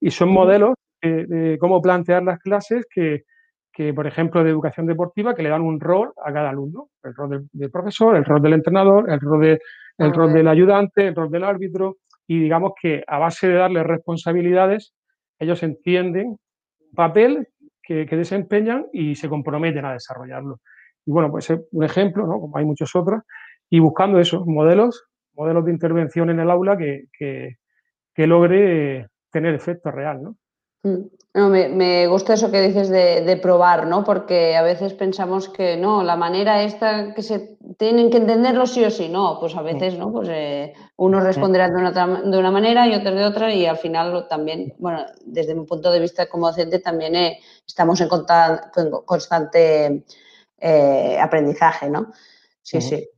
Y 0.00 0.10
son 0.10 0.30
modelos 0.30 0.76
de 1.02 1.58
cómo 1.60 1.82
plantear 1.82 2.22
las 2.22 2.38
clases 2.38 2.86
que, 2.90 3.24
que, 3.70 3.92
por 3.92 4.06
ejemplo, 4.06 4.42
de 4.42 4.48
educación 4.48 4.86
deportiva, 4.86 5.34
que 5.34 5.42
le 5.42 5.50
dan 5.50 5.60
un 5.60 5.78
rol 5.78 6.14
a 6.24 6.32
cada 6.32 6.48
alumno. 6.48 6.88
El 7.02 7.14
rol 7.14 7.46
del, 7.52 7.70
profesor, 7.70 8.16
el 8.16 8.24
rol 8.24 8.40
del 8.40 8.54
entrenador, 8.54 9.10
el 9.10 9.20
rol, 9.20 9.42
de, 9.42 9.60
el 9.98 10.14
rol 10.14 10.32
del 10.32 10.48
ayudante, 10.48 11.08
el 11.08 11.14
rol 11.14 11.30
del 11.30 11.44
árbitro. 11.44 11.98
Y 12.26 12.40
digamos 12.40 12.72
que 12.80 13.04
a 13.06 13.18
base 13.18 13.46
de 13.46 13.56
darles 13.56 13.84
responsabilidades, 13.84 14.94
ellos 15.38 15.62
entienden 15.62 16.28
un 16.28 16.94
papel 16.94 17.48
que, 17.86 18.06
desempeñan 18.06 18.86
y 18.92 19.14
se 19.14 19.28
comprometen 19.28 19.84
a 19.84 19.92
desarrollarlo. 19.92 20.60
Y 21.04 21.12
bueno, 21.12 21.30
pues 21.30 21.50
es 21.50 21.60
un 21.70 21.84
ejemplo, 21.84 22.26
¿no? 22.26 22.40
como 22.40 22.58
hay 22.58 22.64
muchos 22.64 22.94
otros, 22.96 23.22
y 23.70 23.78
buscando 23.78 24.18
esos 24.18 24.46
modelos, 24.46 25.04
modelos 25.34 25.64
de 25.64 25.72
intervención 25.72 26.30
en 26.30 26.40
el 26.40 26.50
aula 26.50 26.76
que, 26.76 27.04
que, 27.16 27.56
que 28.14 28.26
logre 28.26 29.08
tener 29.30 29.54
efecto 29.54 29.90
real, 29.90 30.22
¿no? 30.22 30.36
Mm. 30.86 31.08
No, 31.34 31.50
me, 31.50 32.06
gusta 32.06 32.32
eso 32.32 32.50
que 32.50 32.62
dices 32.62 32.88
de, 32.88 33.38
probar, 33.42 33.86
¿no? 33.86 34.04
Porque 34.04 34.56
a 34.56 34.62
veces 34.62 34.94
pensamos 34.94 35.50
que 35.50 35.76
no, 35.76 36.02
la 36.02 36.16
manera 36.16 36.62
esta 36.62 37.12
que 37.12 37.22
se 37.22 37.58
tienen 37.76 38.08
que 38.08 38.16
entenderlo 38.16 38.66
sí 38.66 38.82
o 38.82 38.90
sí, 38.90 39.10
no, 39.10 39.36
pues 39.38 39.54
a 39.54 39.60
veces, 39.60 39.98
¿no? 39.98 40.10
Pues 40.10 40.30
eh, 40.32 40.72
unos 40.96 41.22
responderán 41.22 41.74
de 41.74 41.80
una, 41.80 42.22
de 42.22 42.38
una, 42.38 42.50
manera 42.50 42.88
y 42.88 42.94
otros 42.94 43.14
de 43.14 43.24
otra 43.26 43.52
y 43.52 43.66
al 43.66 43.76
final 43.76 44.26
también, 44.30 44.72
bueno, 44.78 45.04
desde 45.26 45.54
mi 45.54 45.66
punto 45.66 45.92
de 45.92 46.00
vista 46.00 46.26
como 46.26 46.46
docente 46.46 46.78
también 46.78 47.14
eh, 47.14 47.38
estamos 47.66 48.00
en 48.00 48.08
constante 48.08 50.04
eh, 50.58 51.18
aprendizaje, 51.20 51.90
¿no? 51.90 52.12
Sí, 52.62 52.80
sí. 52.80 53.10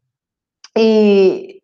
Y 0.75 1.63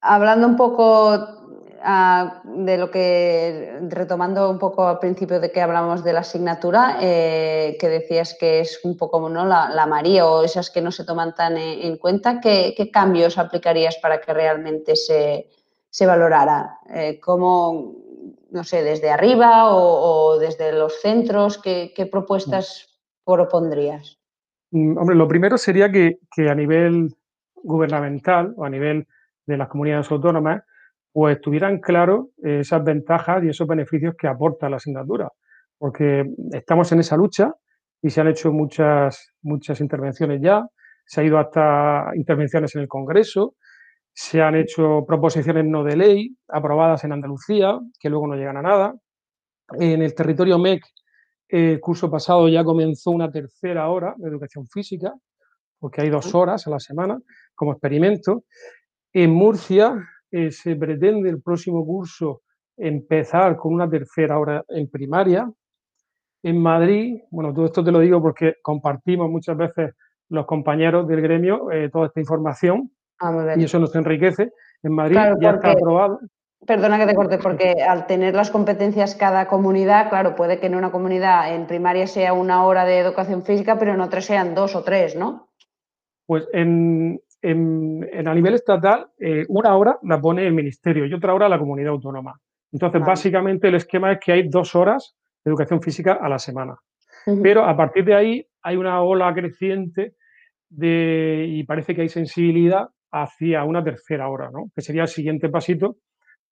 hablando 0.00 0.48
un 0.48 0.56
poco 0.56 1.43
de 1.84 2.78
lo 2.78 2.90
que, 2.90 3.78
retomando 3.90 4.50
un 4.50 4.58
poco 4.58 4.88
al 4.88 4.98
principio 4.98 5.38
de 5.38 5.52
que 5.52 5.60
hablamos 5.60 6.02
de 6.02 6.14
la 6.14 6.20
asignatura, 6.20 6.96
eh, 7.00 7.76
que 7.78 7.88
decías 7.88 8.36
que 8.40 8.60
es 8.60 8.80
un 8.84 8.96
poco 8.96 9.28
¿no? 9.28 9.44
la, 9.44 9.86
María 9.86 10.26
o 10.26 10.42
esas 10.42 10.70
que 10.70 10.80
no 10.80 10.90
se 10.90 11.04
toman 11.04 11.34
tan 11.34 11.58
en, 11.58 11.98
cuenta, 11.98 12.40
¿qué, 12.40 12.90
cambios 12.90 13.36
aplicarías 13.36 13.96
para 13.96 14.20
que 14.20 14.32
realmente 14.32 14.96
se, 14.96 15.46
valorara? 16.06 16.78
Eh, 16.88 17.20
¿Cómo, 17.20 17.96
no 18.50 18.64
sé, 18.64 18.82
desde 18.82 19.10
arriba 19.10 19.74
o, 19.74 20.38
desde 20.38 20.72
los 20.72 21.00
centros, 21.02 21.58
qué, 21.58 22.08
propuestas 22.10 22.98
propondrías? 23.26 24.18
Mm, 24.70 24.96
hombre, 24.96 25.16
lo 25.16 25.28
primero 25.28 25.58
sería 25.58 25.92
que, 25.92 26.18
que 26.34 26.48
a 26.48 26.54
nivel 26.54 27.14
gubernamental 27.56 28.54
o 28.56 28.64
a 28.64 28.70
nivel 28.70 29.06
de 29.44 29.58
las 29.58 29.68
comunidades 29.68 30.10
autónomas, 30.10 30.62
pues 31.14 31.40
tuvieran 31.40 31.78
claro 31.78 32.30
esas 32.42 32.82
ventajas 32.82 33.44
y 33.44 33.48
esos 33.48 33.68
beneficios 33.68 34.16
que 34.18 34.26
aporta 34.26 34.68
la 34.68 34.78
asignatura, 34.78 35.28
porque 35.78 36.24
estamos 36.50 36.90
en 36.90 36.98
esa 36.98 37.16
lucha 37.16 37.52
y 38.02 38.10
se 38.10 38.20
han 38.20 38.26
hecho 38.26 38.52
muchas, 38.52 39.28
muchas 39.40 39.80
intervenciones 39.80 40.40
ya, 40.42 40.66
se 41.06 41.20
ha 41.20 41.24
ido 41.24 41.38
hasta 41.38 42.10
intervenciones 42.16 42.74
en 42.74 42.82
el 42.82 42.88
Congreso, 42.88 43.54
se 44.12 44.42
han 44.42 44.56
hecho 44.56 45.04
proposiciones 45.06 45.64
no 45.64 45.84
de 45.84 45.96
ley 45.96 46.36
aprobadas 46.48 47.04
en 47.04 47.12
Andalucía, 47.12 47.78
que 48.00 48.10
luego 48.10 48.26
no 48.26 48.34
llegan 48.34 48.56
a 48.56 48.62
nada. 48.62 48.94
En 49.78 50.02
el 50.02 50.16
territorio 50.16 50.58
MEC, 50.58 50.82
el 51.46 51.78
curso 51.78 52.10
pasado 52.10 52.48
ya 52.48 52.64
comenzó 52.64 53.12
una 53.12 53.30
tercera 53.30 53.88
hora 53.88 54.14
de 54.16 54.28
educación 54.28 54.66
física, 54.66 55.12
porque 55.78 56.02
hay 56.02 56.10
dos 56.10 56.34
horas 56.34 56.66
a 56.66 56.70
la 56.70 56.80
semana 56.80 57.20
como 57.54 57.70
experimento. 57.70 58.42
En 59.12 59.30
Murcia 59.30 59.94
eh, 60.36 60.50
se 60.50 60.74
pretende 60.74 61.28
el 61.28 61.40
próximo 61.40 61.86
curso 61.86 62.42
empezar 62.76 63.56
con 63.56 63.72
una 63.72 63.88
tercera 63.88 64.36
hora 64.36 64.64
en 64.68 64.90
primaria. 64.90 65.48
En 66.42 66.60
Madrid, 66.60 67.20
bueno, 67.30 67.54
todo 67.54 67.66
esto 67.66 67.84
te 67.84 67.92
lo 67.92 68.00
digo 68.00 68.20
porque 68.20 68.56
compartimos 68.60 69.30
muchas 69.30 69.56
veces 69.56 69.94
los 70.28 70.44
compañeros 70.44 71.06
del 71.06 71.20
gremio 71.20 71.70
eh, 71.70 71.88
toda 71.88 72.06
esta 72.08 72.18
información 72.18 72.90
ah, 73.20 73.54
y 73.56 73.62
eso 73.62 73.78
nos 73.78 73.94
enriquece. 73.94 74.50
En 74.82 74.92
Madrid 74.92 75.18
ya 75.40 75.50
está 75.50 75.70
aprobado. 75.70 76.18
Perdona 76.66 76.98
que 76.98 77.06
te 77.06 77.14
corte, 77.14 77.38
porque 77.38 77.74
al 77.86 78.08
tener 78.08 78.34
las 78.34 78.50
competencias 78.50 79.14
cada 79.14 79.46
comunidad, 79.46 80.08
claro, 80.08 80.34
puede 80.34 80.58
que 80.58 80.66
en 80.66 80.74
una 80.74 80.90
comunidad 80.90 81.54
en 81.54 81.68
primaria 81.68 82.08
sea 82.08 82.32
una 82.32 82.64
hora 82.64 82.84
de 82.84 82.98
educación 82.98 83.44
física, 83.44 83.78
pero 83.78 83.92
en 83.92 84.00
otra 84.00 84.20
sean 84.20 84.56
dos 84.56 84.74
o 84.74 84.82
tres, 84.82 85.14
¿no? 85.14 85.50
Pues 86.26 86.48
en, 86.52 87.20
en, 87.44 88.26
a 88.26 88.34
nivel 88.34 88.54
estatal, 88.54 89.08
eh, 89.18 89.44
una 89.48 89.76
hora 89.76 89.98
la 90.02 90.20
pone 90.20 90.46
el 90.46 90.54
ministerio 90.54 91.04
y 91.06 91.12
otra 91.12 91.34
hora 91.34 91.48
la 91.48 91.58
comunidad 91.58 91.90
autónoma. 91.90 92.40
Entonces, 92.72 93.02
básicamente 93.02 93.68
el 93.68 93.76
esquema 93.76 94.12
es 94.12 94.18
que 94.18 94.32
hay 94.32 94.48
dos 94.48 94.74
horas 94.74 95.16
de 95.44 95.50
educación 95.50 95.80
física 95.80 96.14
a 96.14 96.28
la 96.28 96.38
semana. 96.38 96.74
Pero 97.42 97.64
a 97.64 97.76
partir 97.76 98.04
de 98.04 98.14
ahí 98.14 98.46
hay 98.62 98.76
una 98.76 99.00
ola 99.02 99.32
creciente 99.32 100.14
de, 100.68 101.46
y 101.48 101.64
parece 101.64 101.94
que 101.94 102.02
hay 102.02 102.08
sensibilidad 102.08 102.88
hacia 103.12 103.64
una 103.64 103.82
tercera 103.82 104.28
hora, 104.28 104.50
¿no? 104.50 104.70
que 104.74 104.82
sería 104.82 105.02
el 105.02 105.08
siguiente 105.08 105.48
pasito 105.48 105.96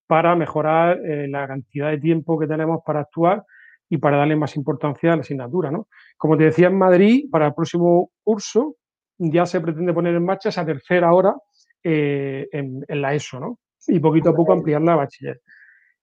para 0.07 0.37
mejorar 0.37 0.98
eh, 1.05 1.26
la 1.28 1.46
cantidad 1.46 1.90
de 1.90 1.98
tiempo 1.98 2.38
que 2.38 2.46
tenemos 2.46 2.81
para 2.87 3.00
actuar 3.00 3.44
y 3.88 3.98
para 3.98 4.18
darle 4.18 4.37
más 4.37 4.57
importancia 4.57 5.12
a 5.12 5.16
la 5.16 5.22
asignatura. 5.22 5.70
¿no? 5.70 5.88
Como 6.16 6.37
te 6.37 6.44
decía, 6.44 6.68
en 6.68 6.78
Madrid, 6.78 7.24
para 7.31 7.48
el 7.48 7.55
próximo 7.55 8.11
curso, 8.22 8.76
ya 9.31 9.47
se 9.47 9.61
pretende 9.61 9.93
poner 9.93 10.15
en 10.15 10.25
marcha 10.25 10.49
esa 10.49 10.65
tercera 10.65 11.13
hora 11.13 11.35
eh, 11.83 12.49
en, 12.53 12.85
la 12.89 13.15
ESO, 13.15 13.41
¿no? 13.41 13.59
Y 13.87 14.01
poquito 14.01 14.31
a 14.31 14.35
poco 14.35 14.53
ampliar 14.53 14.83
la 14.83 14.97
bachiller. 14.97 15.41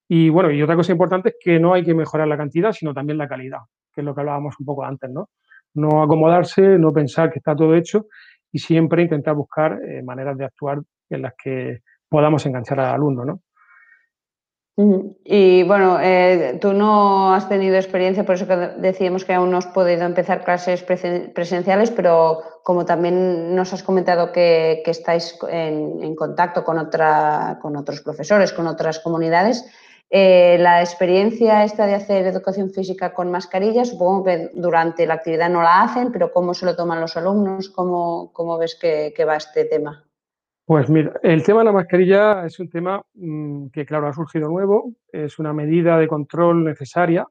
Y 0.08 0.30
bueno, 0.30 0.52
y 0.52 0.62
otra 0.62 0.76
cosa 0.76 0.92
importante 0.92 1.30
es 1.30 1.36
que 1.40 1.60
no 1.60 1.74
hay 1.74 1.84
que 1.84 1.94
mejorar 1.94 2.28
la 2.28 2.38
cantidad, 2.38 2.72
sino 2.72 2.94
también 2.94 3.18
la 3.18 3.28
calidad, 3.28 3.60
que 3.94 4.02
es 4.02 4.06
lo 4.06 4.14
que 4.16 4.22
hablábamos 4.22 4.56
un 4.60 4.66
poco 4.66 4.84
antes, 4.84 5.10
¿no? 5.10 5.30
No 5.74 6.02
acomodarse, 6.02 6.62
no 6.80 6.92
pensar 6.92 7.32
que 7.32 7.40
está 7.40 7.56
todo 7.56 7.76
hecho 7.76 8.08
y 8.52 8.60
siempre 8.60 9.04
intentar 9.04 9.36
buscar 9.36 9.80
eh, 9.84 10.02
maneras 10.02 10.38
de 10.38 10.46
actuar 10.46 10.80
en 11.10 11.22
las 11.22 11.34
que 11.42 11.82
podamos 12.10 12.46
enganchar 12.46 12.80
al 12.80 12.96
alumno, 12.96 13.24
¿no? 13.26 13.42
Y 15.26 15.64
bueno, 15.64 16.00
eh, 16.02 16.58
tú 16.62 16.72
no 16.72 17.34
has 17.34 17.50
tenido 17.50 17.76
experiencia, 17.76 18.26
por 18.26 18.36
eso 18.36 18.48
que 18.48 18.56
decíamos 18.78 19.26
que 19.26 19.34
aún 19.34 19.52
no 19.52 19.58
has 19.58 19.68
podido 19.68 20.06
empezar 20.06 20.46
clases 20.46 20.84
presenciales, 20.84 21.92
pero 21.92 22.40
como 22.64 22.86
también 22.86 23.54
nos 23.56 23.74
has 23.74 23.84
comentado 23.84 24.32
que, 24.32 24.82
estáis 24.86 25.38
en, 25.50 26.16
contacto 26.16 26.64
con, 26.64 26.78
otra, 26.78 27.60
con 27.62 27.76
otros 27.76 28.00
profesores, 28.00 28.54
con 28.54 28.68
otras 28.68 29.00
comunidades, 29.00 29.66
eh, 30.12 30.58
la 30.60 30.80
experiencia 30.80 31.66
esta 31.66 31.86
de 31.86 31.96
hacer 31.96 32.26
educación 32.26 32.72
física 32.72 33.14
con 33.14 33.30
mascarilla, 33.30 33.84
supongo 33.84 34.24
que 34.24 34.50
durante 34.54 35.06
la 35.06 35.16
actividad 35.16 35.50
no 35.50 35.62
la 35.62 35.82
hacen, 35.82 36.14
pero 36.14 36.32
¿cómo 36.32 36.54
se 36.54 36.66
lo 36.66 36.78
toman 36.78 37.02
los 37.02 37.18
alumnos? 37.18 37.68
¿Cómo, 37.68 38.32
cómo 38.32 38.58
ves 38.58 38.76
que 38.76 39.26
va 39.28 39.36
este 39.36 39.66
tema? 39.66 40.09
Pues 40.70 40.88
mira, 40.88 41.14
el 41.24 41.42
tema 41.42 41.62
de 41.62 41.66
la 41.66 41.72
mascarilla 41.72 42.46
es 42.46 42.60
un 42.60 42.70
tema 42.70 43.02
mm, 43.16 43.70
que, 43.70 43.88
claro, 43.88 44.08
ha 44.08 44.14
surgido 44.14 44.50
nuevo, 44.50 44.94
es 45.12 45.40
una 45.40 45.52
medida 45.52 45.98
de 45.98 46.08
control 46.08 46.64
necesaria, 46.64 47.26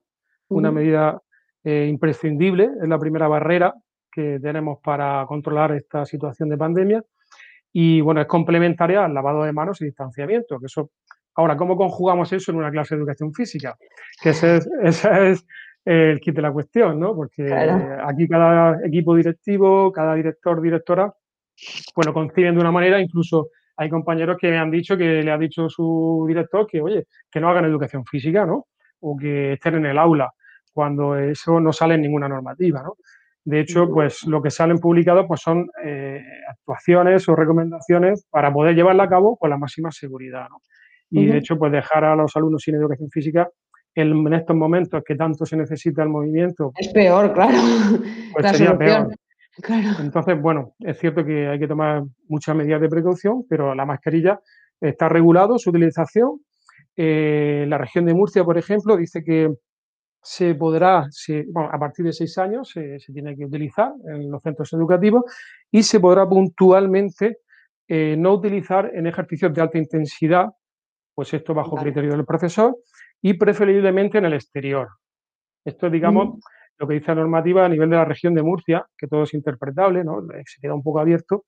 una 0.48 0.72
medida 0.72 1.22
eh, 1.62 1.86
imprescindible, 1.88 2.68
es 2.82 2.88
la 2.88 2.98
primera 2.98 3.28
barrera 3.28 3.72
que 4.10 4.40
tenemos 4.42 4.80
para 4.82 5.24
controlar 5.28 5.70
esta 5.70 6.04
situación 6.04 6.48
de 6.48 6.58
pandemia. 6.58 7.04
Y, 7.72 8.00
bueno, 8.00 8.20
es 8.20 8.26
complementaria 8.26 9.04
al 9.04 9.14
lavado 9.14 9.44
de 9.44 9.52
manos 9.52 9.80
y 9.82 9.84
distanciamiento, 9.84 10.58
que 10.58 10.66
eso... 10.66 10.90
Ahora, 11.36 11.56
¿cómo 11.56 11.76
conjugamos 11.76 12.32
eso 12.32 12.50
en 12.50 12.58
una 12.58 12.72
clase 12.72 12.96
de 12.96 13.02
educación 13.02 13.32
física? 13.32 13.76
Que 14.20 14.30
ese 14.30 14.56
es, 14.56 14.68
es 15.04 15.46
el 15.84 16.18
kit 16.18 16.34
de 16.34 16.42
la 16.42 16.50
cuestión, 16.50 16.98
¿no? 16.98 17.14
Porque 17.14 17.54
aquí 18.02 18.26
cada 18.26 18.84
equipo 18.84 19.14
directivo, 19.14 19.92
cada 19.92 20.16
director, 20.16 20.60
directora, 20.60 21.14
bueno, 21.94 22.12
conciben 22.12 22.54
de 22.54 22.60
una 22.60 22.72
manera, 22.72 23.00
incluso 23.00 23.48
hay 23.76 23.88
compañeros 23.88 24.36
que 24.40 24.50
me 24.50 24.58
han 24.58 24.70
dicho 24.70 24.96
que 24.96 25.22
le 25.22 25.30
ha 25.30 25.38
dicho 25.38 25.68
su 25.68 26.24
director 26.26 26.66
que, 26.66 26.80
oye, 26.80 27.06
que 27.30 27.40
no 27.40 27.48
hagan 27.48 27.64
educación 27.64 28.04
física, 28.04 28.44
¿no? 28.44 28.66
O 29.00 29.16
que 29.16 29.52
estén 29.52 29.76
en 29.76 29.86
el 29.86 29.98
aula, 29.98 30.32
cuando 30.72 31.16
eso 31.16 31.60
no 31.60 31.72
sale 31.72 31.94
en 31.94 32.02
ninguna 32.02 32.28
normativa, 32.28 32.82
¿no? 32.82 32.94
De 33.44 33.60
hecho, 33.60 33.88
pues 33.88 34.24
lo 34.26 34.42
que 34.42 34.50
salen 34.50 34.78
publicados 34.78 35.24
pues 35.26 35.40
son 35.40 35.70
eh, 35.82 36.22
actuaciones 36.50 37.26
o 37.28 37.34
recomendaciones 37.34 38.26
para 38.28 38.52
poder 38.52 38.74
llevarla 38.74 39.04
a 39.04 39.08
cabo 39.08 39.36
con 39.36 39.48
la 39.48 39.56
máxima 39.56 39.90
seguridad, 39.90 40.48
¿no? 40.50 40.60
Y 41.10 41.26
de 41.26 41.38
hecho, 41.38 41.56
pues 41.56 41.72
dejar 41.72 42.04
a 42.04 42.14
los 42.14 42.36
alumnos 42.36 42.62
sin 42.62 42.74
educación 42.74 43.08
física 43.10 43.48
en, 43.94 44.32
estos 44.34 44.54
momentos 44.54 45.02
que 45.06 45.14
tanto 45.14 45.46
se 45.46 45.56
necesita 45.56 46.02
el 46.02 46.10
movimiento. 46.10 46.72
Es 46.76 46.88
peor, 46.88 47.32
claro. 47.32 47.56
Pues 48.34 48.50
sería 48.50 48.76
peor. 48.76 49.08
Entonces, 50.00 50.40
bueno, 50.40 50.74
es 50.80 50.98
cierto 50.98 51.24
que 51.24 51.48
hay 51.48 51.58
que 51.58 51.68
tomar 51.68 52.04
muchas 52.28 52.54
medidas 52.54 52.80
de 52.80 52.88
precaución, 52.88 53.44
pero 53.48 53.74
la 53.74 53.84
mascarilla 53.84 54.40
está 54.80 55.08
regulado 55.08 55.58
su 55.58 55.70
utilización. 55.70 56.40
Eh, 56.96 57.64
la 57.68 57.78
región 57.78 58.04
de 58.06 58.14
Murcia, 58.14 58.44
por 58.44 58.58
ejemplo, 58.58 58.96
dice 58.96 59.22
que 59.24 59.52
se 60.22 60.54
podrá, 60.54 61.06
a 61.06 61.78
partir 61.78 62.04
de 62.04 62.12
seis 62.12 62.36
años, 62.38 62.70
se, 62.70 62.98
tiene 63.12 63.36
que 63.36 63.46
utilizar 63.46 63.92
en 64.12 64.30
los 64.30 64.42
centros 64.42 64.72
educativos 64.72 65.24
y 65.70 65.82
se 65.82 66.00
podrá 66.00 66.28
puntualmente 66.28 67.38
eh, 67.86 68.16
no 68.18 68.34
utilizar 68.34 68.90
en 68.94 69.06
ejercicios 69.06 69.54
de 69.54 69.60
alta 69.60 69.78
intensidad, 69.78 70.46
pues 71.14 71.32
esto 71.32 71.54
bajo 71.54 71.76
criterio 71.76 72.10
del 72.10 72.24
profesor, 72.24 72.76
y 73.22 73.34
preferiblemente 73.34 74.18
en 74.18 74.26
el 74.26 74.34
exterior. 74.34 74.88
Esto, 75.64 75.88
digamos, 75.90 76.36
mm 76.36 76.57
lo 76.78 76.86
que 76.86 76.94
dice 76.94 77.08
la 77.08 77.16
normativa 77.16 77.64
a 77.64 77.68
nivel 77.68 77.90
de 77.90 77.96
la 77.96 78.04
región 78.04 78.34
de 78.34 78.42
Murcia, 78.42 78.86
que 78.96 79.06
todo 79.06 79.24
es 79.24 79.34
interpretable, 79.34 80.04
¿no? 80.04 80.22
se 80.46 80.60
queda 80.60 80.74
un 80.74 80.82
poco 80.82 81.00
abierto, 81.00 81.44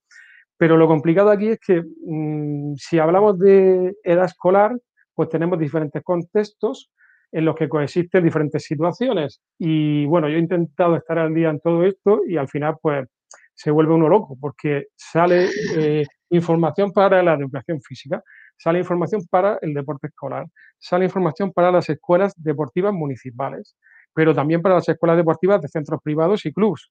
pero 0.57 0.77
lo 0.77 0.87
complicado 0.89 1.31
aquí 1.31 1.49
es 1.49 1.59
que 1.59 1.83
mm, 1.83 2.75
si 2.77 2.99
hablamos 2.99 3.39
de 3.39 3.95
edad 4.05 4.27
escolar, 4.27 4.77
pues 5.15 5.29
tenemos 5.29 5.59
diferentes 5.59 6.03
contextos 6.03 6.91
en 7.33 7.45
los 7.45 7.55
que 7.55 7.69
coexisten 7.69 8.25
diferentes 8.25 8.65
situaciones. 8.65 9.41
Y 9.59 10.05
bueno, 10.07 10.29
yo 10.29 10.37
he 10.37 10.41
intentado 10.41 10.97
estar 10.97 11.19
al 11.19 11.35
día 11.35 11.51
en 11.51 11.61
todo 11.61 11.85
esto 11.85 12.23
y 12.27 12.37
al 12.37 12.49
final 12.49 12.77
pues 12.83 13.07
se 13.55 13.71
vuelve 13.71 13.95
uno 13.95 14.09
loco 14.09 14.37
porque 14.41 14.87
sale 14.97 15.49
eh, 15.77 16.05
información 16.31 16.93
para 16.93 17.23
la 17.23 17.35
educación 17.35 17.81
física, 17.81 18.23
sale 18.57 18.79
información 18.79 19.23
para 19.31 19.59
el 19.63 19.75
deporte 19.75 20.09
escolar, 20.09 20.47
sale 20.79 21.05
información 21.05 21.53
para 21.53 21.71
las 21.71 21.89
escuelas 21.89 22.33
deportivas 22.37 22.93
municipales, 22.93 23.77
pero 24.15 24.35
también 24.35 24.63
para 24.63 24.77
las 24.77 24.89
escuelas 24.89 25.17
deportivas 25.17 25.61
de 25.61 25.69
centros 25.69 26.01
privados 26.03 26.45
y 26.47 26.53
clubs, 26.53 26.91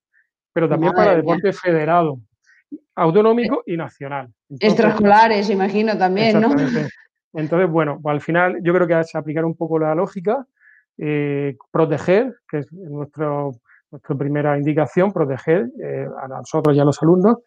pero 0.53 0.67
también 0.67 0.93
para 0.93 1.15
deporte 1.15 1.53
federado, 1.53 2.19
autonómico 2.95 3.63
y 3.65 3.77
nacional. 3.77 4.29
Extraescolares, 4.59 5.49
imagino 5.49 5.97
también, 5.97 6.41
¿no? 6.41 6.49
Entonces, 7.33 7.69
bueno, 7.69 7.99
pues 8.01 8.13
al 8.13 8.21
final 8.21 8.57
yo 8.63 8.73
creo 8.73 8.87
que 8.87 8.99
es 8.99 9.13
aplicar 9.15 9.45
un 9.45 9.55
poco 9.55 9.77
la 9.77 9.93
lógica, 9.93 10.45
eh, 10.97 11.55
proteger, 11.71 12.35
que 12.49 12.59
es 12.59 12.71
nuestro, 12.73 13.51
nuestra 13.91 14.15
primera 14.15 14.57
indicación, 14.57 15.13
proteger 15.13 15.69
eh, 15.81 16.07
a 16.21 16.27
nosotros 16.27 16.75
y 16.75 16.79
a 16.79 16.85
los 16.85 17.01
alumnos, 17.03 17.37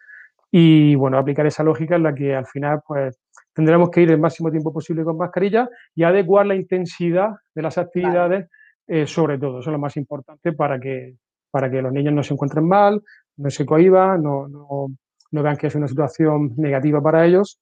y 0.50 0.94
bueno, 0.94 1.18
aplicar 1.18 1.46
esa 1.46 1.64
lógica 1.64 1.96
en 1.96 2.02
la 2.02 2.14
que 2.14 2.34
al 2.34 2.46
final 2.46 2.80
pues 2.86 3.18
tendremos 3.54 3.90
que 3.90 4.02
ir 4.02 4.10
el 4.10 4.20
máximo 4.20 4.50
tiempo 4.50 4.72
posible 4.72 5.02
con 5.02 5.16
mascarilla 5.16 5.68
y 5.94 6.04
adecuar 6.04 6.46
la 6.46 6.54
intensidad 6.54 7.30
de 7.54 7.62
las 7.62 7.78
actividades, 7.78 8.48
eh, 8.92 9.06
sobre 9.06 9.38
todo, 9.38 9.60
eso 9.60 9.70
es 9.70 9.72
lo 9.72 9.78
más 9.78 9.96
importante 9.96 10.52
para 10.52 10.78
que, 10.78 11.14
para 11.50 11.70
que 11.70 11.80
los 11.80 11.90
niños 11.90 12.12
no 12.12 12.22
se 12.22 12.34
encuentren 12.34 12.68
mal, 12.68 13.02
no 13.38 13.48
se 13.48 13.64
cohiban, 13.64 14.22
no, 14.22 14.48
no, 14.48 14.88
no 15.30 15.42
vean 15.42 15.56
que 15.56 15.68
es 15.68 15.74
una 15.74 15.88
situación 15.88 16.52
negativa 16.58 17.02
para 17.02 17.24
ellos. 17.24 17.58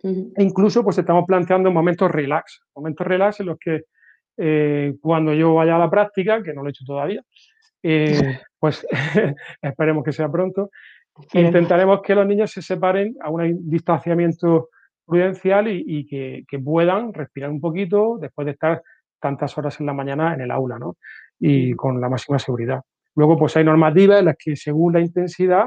E 0.00 0.42
incluso 0.44 0.84
pues 0.84 0.96
estamos 0.96 1.24
planteando 1.26 1.72
momentos 1.72 2.08
relax, 2.08 2.60
momentos 2.76 3.04
relax 3.04 3.40
en 3.40 3.46
los 3.46 3.58
que 3.58 3.86
eh, 4.36 4.94
cuando 5.00 5.34
yo 5.34 5.54
vaya 5.54 5.74
a 5.74 5.80
la 5.80 5.90
práctica, 5.90 6.40
que 6.44 6.54
no 6.54 6.62
lo 6.62 6.68
he 6.68 6.70
hecho 6.70 6.84
todavía, 6.86 7.22
eh, 7.82 8.38
pues 8.60 8.86
esperemos 9.60 10.04
que 10.04 10.12
sea 10.12 10.30
pronto, 10.30 10.70
intentaremos 11.32 12.02
que 12.02 12.14
los 12.14 12.24
niños 12.24 12.52
se 12.52 12.62
separen 12.62 13.16
a 13.20 13.30
un 13.30 13.68
distanciamiento 13.68 14.68
prudencial 15.04 15.66
y, 15.66 16.06
que, 16.06 16.58
puedan 16.60 17.12
respirar 17.12 17.50
un 17.50 17.60
poquito 17.60 18.18
después 18.20 18.46
de 18.46 18.52
estar 18.52 18.80
tantas 19.20 19.56
horas 19.58 19.78
en 19.80 19.86
la 19.86 19.92
mañana 19.92 20.34
en 20.34 20.40
el 20.40 20.50
aula, 20.50 20.78
¿no? 20.78 20.96
Y 21.38 21.74
con 21.74 22.00
la 22.00 22.08
máxima 22.08 22.38
seguridad. 22.38 22.80
Luego, 23.14 23.36
pues 23.36 23.56
hay 23.56 23.64
normativas 23.64 24.20
en 24.20 24.26
las 24.26 24.36
que 24.38 24.56
según 24.56 24.92
la 24.92 25.00
intensidad, 25.00 25.66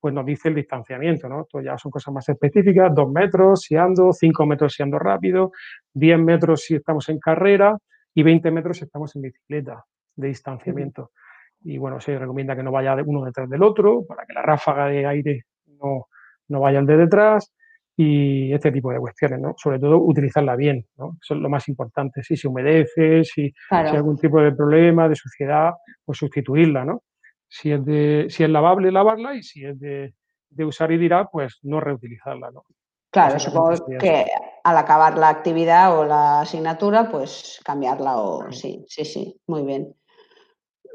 pues 0.00 0.14
nos 0.14 0.26
dice 0.26 0.48
el 0.48 0.54
distanciamiento, 0.54 1.28
¿no? 1.28 1.42
Esto 1.42 1.60
ya 1.60 1.78
son 1.78 1.90
cosas 1.90 2.12
más 2.12 2.28
específicas, 2.28 2.94
dos 2.94 3.10
metros 3.10 3.62
si 3.62 3.76
ando, 3.76 4.12
cinco 4.12 4.46
metros 4.46 4.74
si 4.74 4.82
ando 4.82 4.98
rápido, 4.98 5.52
diez 5.92 6.18
metros 6.18 6.62
si 6.62 6.76
estamos 6.76 7.08
en 7.08 7.18
carrera 7.18 7.76
y 8.14 8.22
20 8.22 8.50
metros 8.50 8.78
si 8.78 8.84
estamos 8.84 9.14
en 9.16 9.22
bicicleta 9.22 9.84
de 10.16 10.28
distanciamiento. 10.28 11.10
Y 11.60 11.78
bueno, 11.78 12.00
se 12.00 12.18
recomienda 12.18 12.56
que 12.56 12.62
no 12.62 12.72
vaya 12.72 12.96
uno 13.04 13.24
detrás 13.24 13.48
del 13.48 13.62
otro 13.62 14.04
para 14.06 14.26
que 14.26 14.32
la 14.32 14.42
ráfaga 14.42 14.86
de 14.86 15.06
aire 15.06 15.42
no, 15.80 16.06
no 16.48 16.60
vaya 16.60 16.80
al 16.80 16.86
de 16.86 16.96
detrás 16.96 17.52
y 17.96 18.52
este 18.52 18.72
tipo 18.72 18.90
de 18.92 18.98
cuestiones, 18.98 19.40
¿no? 19.40 19.54
Sobre 19.56 19.78
todo 19.78 19.98
utilizarla 19.98 20.56
bien, 20.56 20.86
¿no? 20.96 21.16
Eso 21.22 21.34
es 21.34 21.40
lo 21.40 21.48
más 21.48 21.68
importante. 21.68 22.22
Si 22.22 22.36
se 22.36 22.48
humedece, 22.48 23.24
si, 23.24 23.52
hay 23.70 23.96
algún 23.96 24.16
tipo 24.16 24.40
de 24.40 24.52
problema, 24.52 25.08
de 25.08 25.16
suciedad, 25.16 25.72
pues 26.04 26.18
sustituirla, 26.18 26.84
¿no? 26.84 27.02
Si 27.48 27.70
es, 27.70 27.84
de, 27.84 28.26
si 28.30 28.44
es 28.44 28.50
lavable, 28.50 28.90
lavarla 28.90 29.34
y 29.34 29.42
si 29.42 29.64
es 29.64 29.78
de, 29.78 30.14
de 30.48 30.64
usar 30.64 30.90
y 30.92 30.98
dirá, 30.98 31.26
pues 31.26 31.58
no 31.62 31.80
reutilizarla, 31.80 32.50
¿no? 32.50 32.64
Claro, 33.10 33.38
supongo 33.38 33.74
que 34.00 34.24
al 34.64 34.76
acabar 34.78 35.18
la 35.18 35.28
actividad 35.28 35.98
o 35.98 36.06
la 36.06 36.40
asignatura, 36.40 37.10
pues 37.10 37.60
cambiarla 37.62 38.16
o 38.16 38.50
sí, 38.50 38.86
sí, 38.88 39.04
sí, 39.04 39.40
muy 39.46 39.64
bien. 39.64 39.94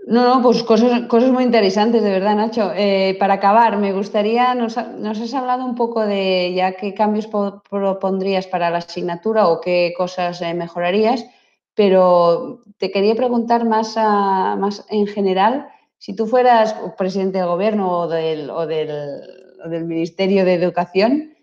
No, 0.08 0.24
no, 0.24 0.42
pues 0.42 0.64
cosas, 0.64 1.02
cosas 1.08 1.32
muy 1.32 1.44
interesantes, 1.44 2.02
de 2.02 2.12
verdad, 2.12 2.36
Nacho. 2.36 2.72
Eh, 2.74 3.18
para 3.20 3.36
acabar, 3.36 3.78
me 3.78 3.92
gustaría, 3.92 4.56
nos, 4.56 4.78
has 4.78 5.34
hablado 5.34 5.66
un 5.66 5.76
poco 5.76 6.06
de 6.06 6.54
ya 6.56 6.74
qué 6.74 6.94
cambios 6.94 7.28
propondrías 7.28 8.48
para 8.48 8.70
la 8.70 8.78
asignatura 8.78 9.50
o 9.50 9.60
qué 9.60 9.94
cosas 9.98 10.42
eh, 10.42 10.54
mejorarías, 10.54 11.26
pero 11.74 12.62
te 12.78 12.90
quería 12.90 13.16
preguntar 13.16 13.66
más, 13.66 13.98
más 13.98 14.86
en 14.90 15.08
general, 15.08 15.68
si 15.98 16.16
tú 16.16 16.28
fueras 16.28 16.76
presidente 16.98 17.40
del 17.40 17.48
gobierno 17.48 17.92
o 17.92 18.08
del, 18.08 18.50
o 18.50 18.66
del, 18.66 19.86
Ministerio 19.86 20.46
de 20.46 20.54
Educación, 20.54 21.36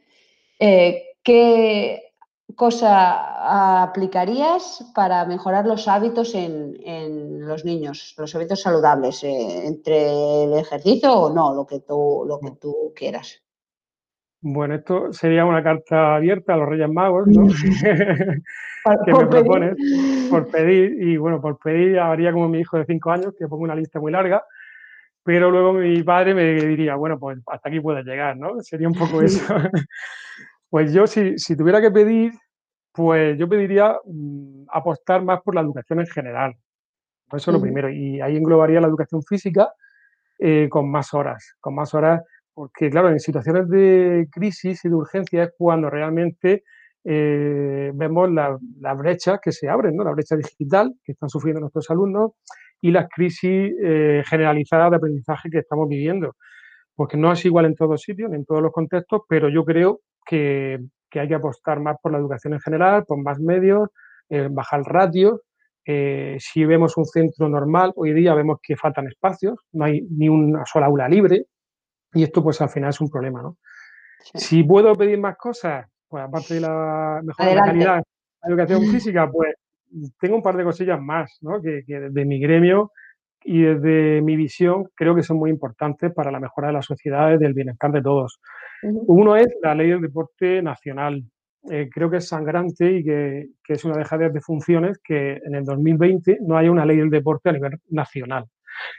eh, 0.59 1.03
¿qué, 1.23 2.14
cosa 2.55 3.83
aplicarías 3.83 4.91
para 4.95 5.25
mejorar 5.25 5.67
los 5.67 5.89
hábitos 5.89 6.35
en, 6.35 7.47
los 7.47 7.65
niños, 7.65 8.15
los 8.19 8.35
hábitos 8.35 8.61
saludables, 8.63 9.25
eh, 9.25 9.67
entre 9.67 10.45
el 10.45 10.55
ejercicio 10.55 11.13
o 11.13 11.35
no, 11.35 11.55
lo 11.55 11.67
que 11.67 11.81
tú, 11.81 12.25
lo 12.27 12.39
que 12.41 12.53
tú 12.61 12.93
quieras? 12.95 13.43
Bueno, 14.41 14.75
esto 14.75 15.13
sería 15.13 15.47
una 15.47 15.63
carta 15.63 16.17
abierta 16.17 16.53
a 16.55 16.59
los 16.59 16.69
Reyes 16.69 16.91
Magos, 16.91 17.27
¿no? 17.27 17.47
que 19.05 19.13
me 19.13 19.27
propones 19.27 19.77
por 20.31 20.49
pedir, 20.49 21.03
y 21.03 21.17
bueno, 21.17 21.41
por 21.41 21.59
pedir 21.59 21.99
haría 21.99 22.33
como 22.33 22.49
mi 22.49 22.61
hijo 22.61 22.79
de 22.79 22.85
cinco 22.85 23.11
años, 23.11 23.35
que 23.39 23.49
pongo 23.49 23.65
una 23.65 23.75
lista 23.75 23.99
muy 23.99 24.13
larga, 24.13 24.45
pero 25.23 25.51
luego 25.51 25.73
mi 25.73 26.03
padre 26.03 26.35
me 26.35 26.45
diría, 26.53 26.95
bueno, 26.97 27.19
pues 27.19 27.39
hasta 27.47 27.71
aquí 27.71 27.81
puedes 27.81 28.05
llegar, 28.05 28.37
¿no? 28.37 28.61
Sería 28.61 28.89
un 28.89 28.95
poco 28.95 29.23
eso. 29.23 29.43
Pues 30.75 30.93
yo, 30.93 31.07
si, 31.07 31.39
si 31.39 31.57
tuviera 31.57 31.81
que 31.81 31.93
pedir, 31.93 32.33
pues 32.93 33.39
yo 33.39 33.49
pediría 33.49 33.97
mm, 34.05 34.65
apostar 34.73 35.23
más 35.23 35.41
por 35.41 35.55
la 35.55 35.61
educación 35.61 36.01
en 36.01 36.07
general. 36.09 36.57
Eso 37.31 37.53
es 37.53 37.55
lo 37.55 37.61
primero. 37.61 37.89
Y 37.91 38.21
ahí 38.21 38.37
englobaría 38.37 38.81
la 38.81 38.89
educación 38.89 39.23
física 39.23 39.73
eh, 40.37 40.69
con 40.69 40.91
más 40.91 41.15
horas, 41.15 41.55
con 41.61 41.77
más 41.77 41.95
horas, 41.95 42.23
porque 42.53 42.91
claro, 42.91 43.09
en 43.11 43.21
situaciones 43.21 43.69
de 43.69 44.27
crisis 44.33 44.85
y 44.85 44.89
de 44.89 44.97
urgencia 44.97 45.45
es 45.45 45.51
cuando 45.57 45.89
realmente 45.91 46.65
eh, 47.05 47.93
vemos 47.95 48.33
las 48.33 48.61
la 48.81 48.95
brechas 48.95 49.39
que 49.41 49.53
se 49.53 49.69
abren, 49.69 49.95
¿no? 49.95 50.03
la 50.03 50.11
brecha 50.11 50.35
digital 50.35 50.93
que 51.05 51.13
están 51.13 51.29
sufriendo 51.29 51.61
nuestros 51.61 51.89
alumnos 51.89 52.33
y 52.81 52.91
las 52.91 53.07
crisis 53.15 53.73
eh, 53.81 54.25
generalizadas 54.27 54.91
de 54.91 54.97
aprendizaje 54.97 55.51
que 55.51 55.59
estamos 55.59 55.89
viviendo. 55.89 56.35
Porque 56.97 57.17
no 57.17 57.31
es 57.31 57.45
igual 57.45 57.67
en 57.67 57.77
todos 57.77 58.03
sitios, 58.03 58.29
ni 58.29 58.39
en 58.39 58.45
todos 58.45 58.61
los 58.61 58.73
contextos, 58.73 59.21
pero 59.29 59.49
yo 59.49 59.65
creo 59.65 60.01
que 60.25 60.79
que 61.15 61.21
hay 61.21 61.29
que 61.29 61.37
apostar 61.37 61.79
más 61.79 61.97
por 62.03 62.11
la 62.11 62.19
educación 62.19 62.55
en 62.55 62.61
general, 62.61 63.05
por 63.07 63.23
más 63.23 63.39
medios, 63.39 63.89
eh, 64.29 64.49
bajar 64.51 64.83
ratios. 64.83 65.41
Eh, 65.87 66.37
si 66.41 66.65
vemos 66.65 66.97
un 66.97 67.05
centro 67.05 67.49
normal, 67.49 67.93
hoy 67.95 68.13
día 68.13 68.35
vemos 68.35 68.59
que 68.61 68.75
faltan 68.75 69.07
espacios, 69.07 69.61
no 69.73 69.85
hay 69.85 70.01
ni 70.11 70.29
una 70.29 70.65
sola 70.67 70.87
aula 70.87 71.09
libre 71.09 71.45
y 72.13 72.25
esto 72.25 72.43
pues 72.43 72.61
al 72.61 72.69
final 72.69 72.91
es 72.91 73.01
un 73.01 73.11
problema, 73.11 73.43
¿no? 73.43 73.59
Si 74.35 74.65
puedo 74.65 74.93
pedir 74.97 75.21
más 75.21 75.37
cosas, 75.37 75.87
pues 76.09 76.25
aparte 76.25 76.55
de 76.55 76.61
la 76.63 77.21
mejor 77.23 77.59
calidad 77.59 77.97
de 77.97 78.03
la 78.43 78.49
educación 78.49 78.81
física, 78.91 79.31
pues 79.31 79.55
tengo 80.19 80.35
un 80.35 80.43
par 80.43 80.57
de 80.57 80.65
cosillas 80.65 81.01
más, 81.01 81.39
¿no? 81.43 81.63
Que, 81.63 81.83
que 81.87 82.01
desde 82.01 82.25
mi 82.25 82.41
gremio 82.41 82.91
y 83.45 83.63
desde 83.63 84.21
mi 84.21 84.35
visión 84.35 84.89
creo 84.97 85.15
que 85.15 85.23
son 85.23 85.37
muy 85.37 85.51
importantes 85.51 86.13
para 86.13 86.33
la 86.33 86.41
mejora 86.41 86.69
de 86.69 86.75
la 86.75 86.83
sociedad 86.83 87.35
y 87.35 87.39
del 87.39 87.55
bienestar 87.55 87.93
de 87.93 88.03
todos. 88.03 88.41
Uno 88.83 89.37
es 89.37 89.49
la 89.63 89.75
ley 89.75 89.91
del 89.91 90.01
deporte 90.01 90.63
nacional. 90.63 91.25
Eh, 91.71 91.89
creo 91.91 92.11
que 92.11 92.19
es 92.19 92.29
sangrante 92.29 92.99
y 92.99 93.05
que, 93.05 93.49
es 93.67 93.85
una 93.85 93.97
dejadez 93.97 94.33
de 94.33 94.41
funciones 94.41 94.99
que 95.03 95.41
en 95.45 95.55
el 95.55 95.65
2020 95.65 96.39
no 96.43 96.59
haya 96.59 96.71
una 96.71 96.85
ley 96.85 96.99
del 96.99 97.11
deporte 97.11 97.49
a 97.49 97.53
nivel 97.53 97.79
nacional. 97.89 98.47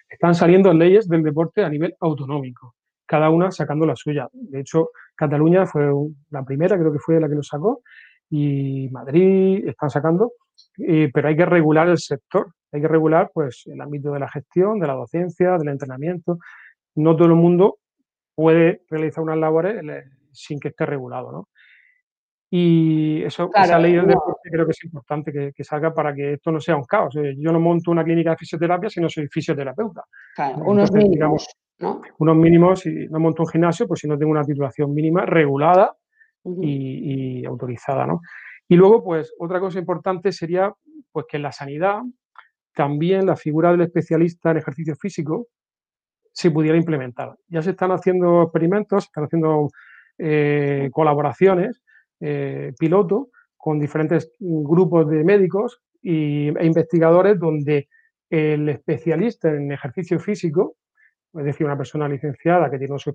Están 0.09 0.33
saliendo 0.33 0.73
leyes 0.73 1.07
del 1.07 1.21
deporte 1.21 1.63
a 1.63 1.69
nivel 1.69 1.95
autonómico, 1.99 2.75
cada 3.05 3.29
una 3.29 3.51
sacando 3.51 3.85
la 3.85 3.95
suya. 3.95 4.27
De 4.31 4.61
hecho, 4.61 4.89
Cataluña 5.15 5.65
fue 5.65 5.91
la 6.31 6.43
primera, 6.43 6.77
creo 6.77 6.91
que 6.91 6.99
fue 6.99 7.19
la 7.19 7.29
que 7.29 7.35
lo 7.35 7.43
sacó, 7.43 7.81
y 8.29 8.89
Madrid 8.89 9.67
están 9.67 9.89
sacando, 9.91 10.31
pero 11.13 11.27
hay 11.27 11.35
que 11.35 11.45
regular 11.45 11.87
el 11.89 11.99
sector, 11.99 12.53
hay 12.71 12.81
que 12.81 12.87
regular 12.87 13.29
pues, 13.33 13.63
el 13.67 13.79
ámbito 13.79 14.11
de 14.11 14.19
la 14.19 14.29
gestión, 14.29 14.79
de 14.79 14.87
la 14.87 14.93
docencia, 14.93 15.57
del 15.57 15.69
entrenamiento. 15.69 16.39
No 16.95 17.15
todo 17.15 17.27
el 17.27 17.35
mundo 17.35 17.77
puede 18.35 18.81
realizar 18.89 19.23
unas 19.23 19.37
labores 19.37 19.81
eh, 19.83 20.03
sin 20.31 20.59
que 20.59 20.67
esté 20.67 20.85
regulado, 20.85 21.31
¿no? 21.31 21.47
Y 22.49 23.23
eso, 23.23 23.49
esa 23.53 23.79
ley 23.79 23.93
del 23.93 24.07
deporte 24.07 24.49
creo 24.49 24.65
que 24.65 24.71
es 24.71 24.83
importante 24.83 25.51
que, 25.53 25.63
salga 25.63 25.93
para 25.93 26.13
que 26.13 26.33
esto 26.33 26.51
no 26.51 26.59
sea 26.59 26.75
un 26.75 26.85
caos. 26.85 27.13
Yo 27.15 27.51
no 27.51 27.59
monto 27.59 27.91
una 27.91 28.03
clínica 28.03 28.29
de 28.29 28.37
fisioterapia 28.37 28.89
si 28.89 29.01
no 29.01 29.09
soy 29.09 29.27
fisioterapeuta. 29.27 30.03
unos 30.57 30.91
mínimos, 30.91 31.47
Unos 32.19 32.35
mínimos, 32.37 32.85
y 32.85 33.07
no 33.09 33.19
monto 33.19 33.43
un 33.43 33.49
gimnasio, 33.49 33.87
pues 33.87 33.99
si 33.99 34.07
no 34.07 34.17
tengo 34.17 34.31
una 34.31 34.43
titulación 34.43 34.93
mínima 34.93 35.25
regulada 35.25 35.95
y, 36.45 37.41
y, 37.41 37.45
autorizada, 37.45 38.05
¿no? 38.05 38.21
Y 38.69 38.75
luego, 38.75 39.03
pues, 39.03 39.33
otra 39.39 39.59
cosa 39.59 39.79
importante 39.79 40.31
sería, 40.31 40.71
pues, 41.11 41.25
que 41.27 41.37
en 41.37 41.43
la 41.43 41.51
sanidad 41.51 42.03
también 42.73 43.25
la 43.25 43.35
figura 43.35 43.71
del 43.71 43.81
especialista 43.81 44.51
en 44.51 44.57
ejercicio 44.57 44.95
físico 44.95 45.47
se 46.35 46.51
pudiera 46.51 46.77
implementar. 46.77 47.35
Ya 47.47 47.61
se 47.61 47.71
están 47.71 47.91
haciendo 47.91 48.43
experimentos, 48.43 49.05
se 49.05 49.07
están 49.07 49.23
haciendo 49.23 49.69
eh, 50.17 50.89
colaboraciones 50.91 51.81
eh, 52.19 52.73
piloto 52.77 53.29
con 53.55 53.79
diferentes 53.79 54.31
grupos 54.39 55.09
de 55.09 55.23
médicos 55.23 55.81
y, 56.01 56.49
e 56.49 56.65
investigadores 56.65 57.39
donde 57.39 57.87
el 58.29 58.67
especialista 58.67 59.49
en 59.49 59.71
ejercicio 59.71 60.19
físico 60.19 60.75
es 61.39 61.43
decir, 61.43 61.65
una 61.65 61.77
persona 61.77 62.07
licenciada 62.07 62.69
que 62.69 62.77
tiene 62.77 62.97
su 62.97 63.13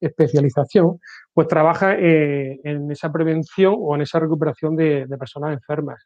especialización, 0.00 0.98
pues 1.32 1.46
trabaja 1.46 1.94
eh, 1.94 2.58
en 2.64 2.90
esa 2.90 3.12
prevención 3.12 3.76
o 3.78 3.94
en 3.94 4.02
esa 4.02 4.18
recuperación 4.18 4.74
de, 4.74 5.06
personas 5.18 5.52
enfermas. 5.52 6.04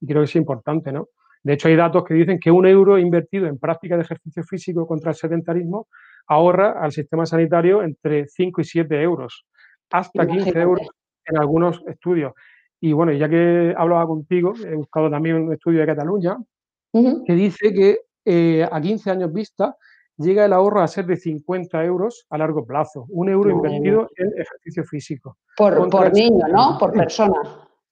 Y 0.00 0.06
creo 0.06 0.20
que 0.20 0.26
es 0.26 0.36
importante, 0.36 0.92
¿no? 0.92 1.08
De 1.42 1.54
hecho, 1.54 1.68
hay 1.68 1.76
datos 1.76 2.04
que 2.04 2.14
dicen 2.14 2.38
que 2.38 2.50
un 2.50 2.66
euro 2.66 2.98
invertido 2.98 3.46
en 3.46 3.58
práctica 3.58 3.96
de 3.96 4.02
ejercicio 4.02 4.44
físico 4.44 4.86
contra 4.86 5.10
el 5.10 5.16
sedentarismo 5.16 5.88
ahorra 6.26 6.80
al 6.80 6.92
sistema 6.92 7.26
sanitario 7.26 7.82
entre 7.82 8.28
5 8.28 8.60
y 8.60 8.64
7 8.64 9.02
euros, 9.02 9.44
hasta 9.90 10.26
15 10.26 10.58
euros 10.60 10.86
en 11.24 11.38
algunos 11.38 11.82
estudios. 11.86 12.32
Y 12.80 12.92
bueno, 12.92 13.12
ya 13.12 13.28
que 13.28 13.74
hablaba 13.76 14.06
contigo, 14.06 14.54
he 14.64 14.74
buscado 14.74 15.10
también 15.10 15.36
un 15.36 15.52
estudio 15.52 15.80
de 15.80 15.86
Cataluña 15.86 16.36
que 16.92 17.32
dice 17.32 17.72
que 17.72 17.98
eh, 18.24 18.68
a 18.70 18.80
15 18.80 19.10
años 19.10 19.32
vista 19.32 19.76
llega 20.16 20.44
el 20.44 20.52
ahorro 20.52 20.82
a 20.82 20.88
ser 20.88 21.06
de 21.06 21.16
50 21.16 21.84
euros 21.84 22.26
a 22.30 22.38
largo 22.38 22.64
plazo, 22.64 23.06
un 23.08 23.28
euro 23.28 23.50
invertido 23.50 24.10
en 24.16 24.28
ejercicio 24.40 24.84
físico. 24.84 25.38
Por, 25.56 26.12
niño, 26.12 26.46
¿no? 26.48 26.76
Por 26.78 26.92
persona. 26.92 27.34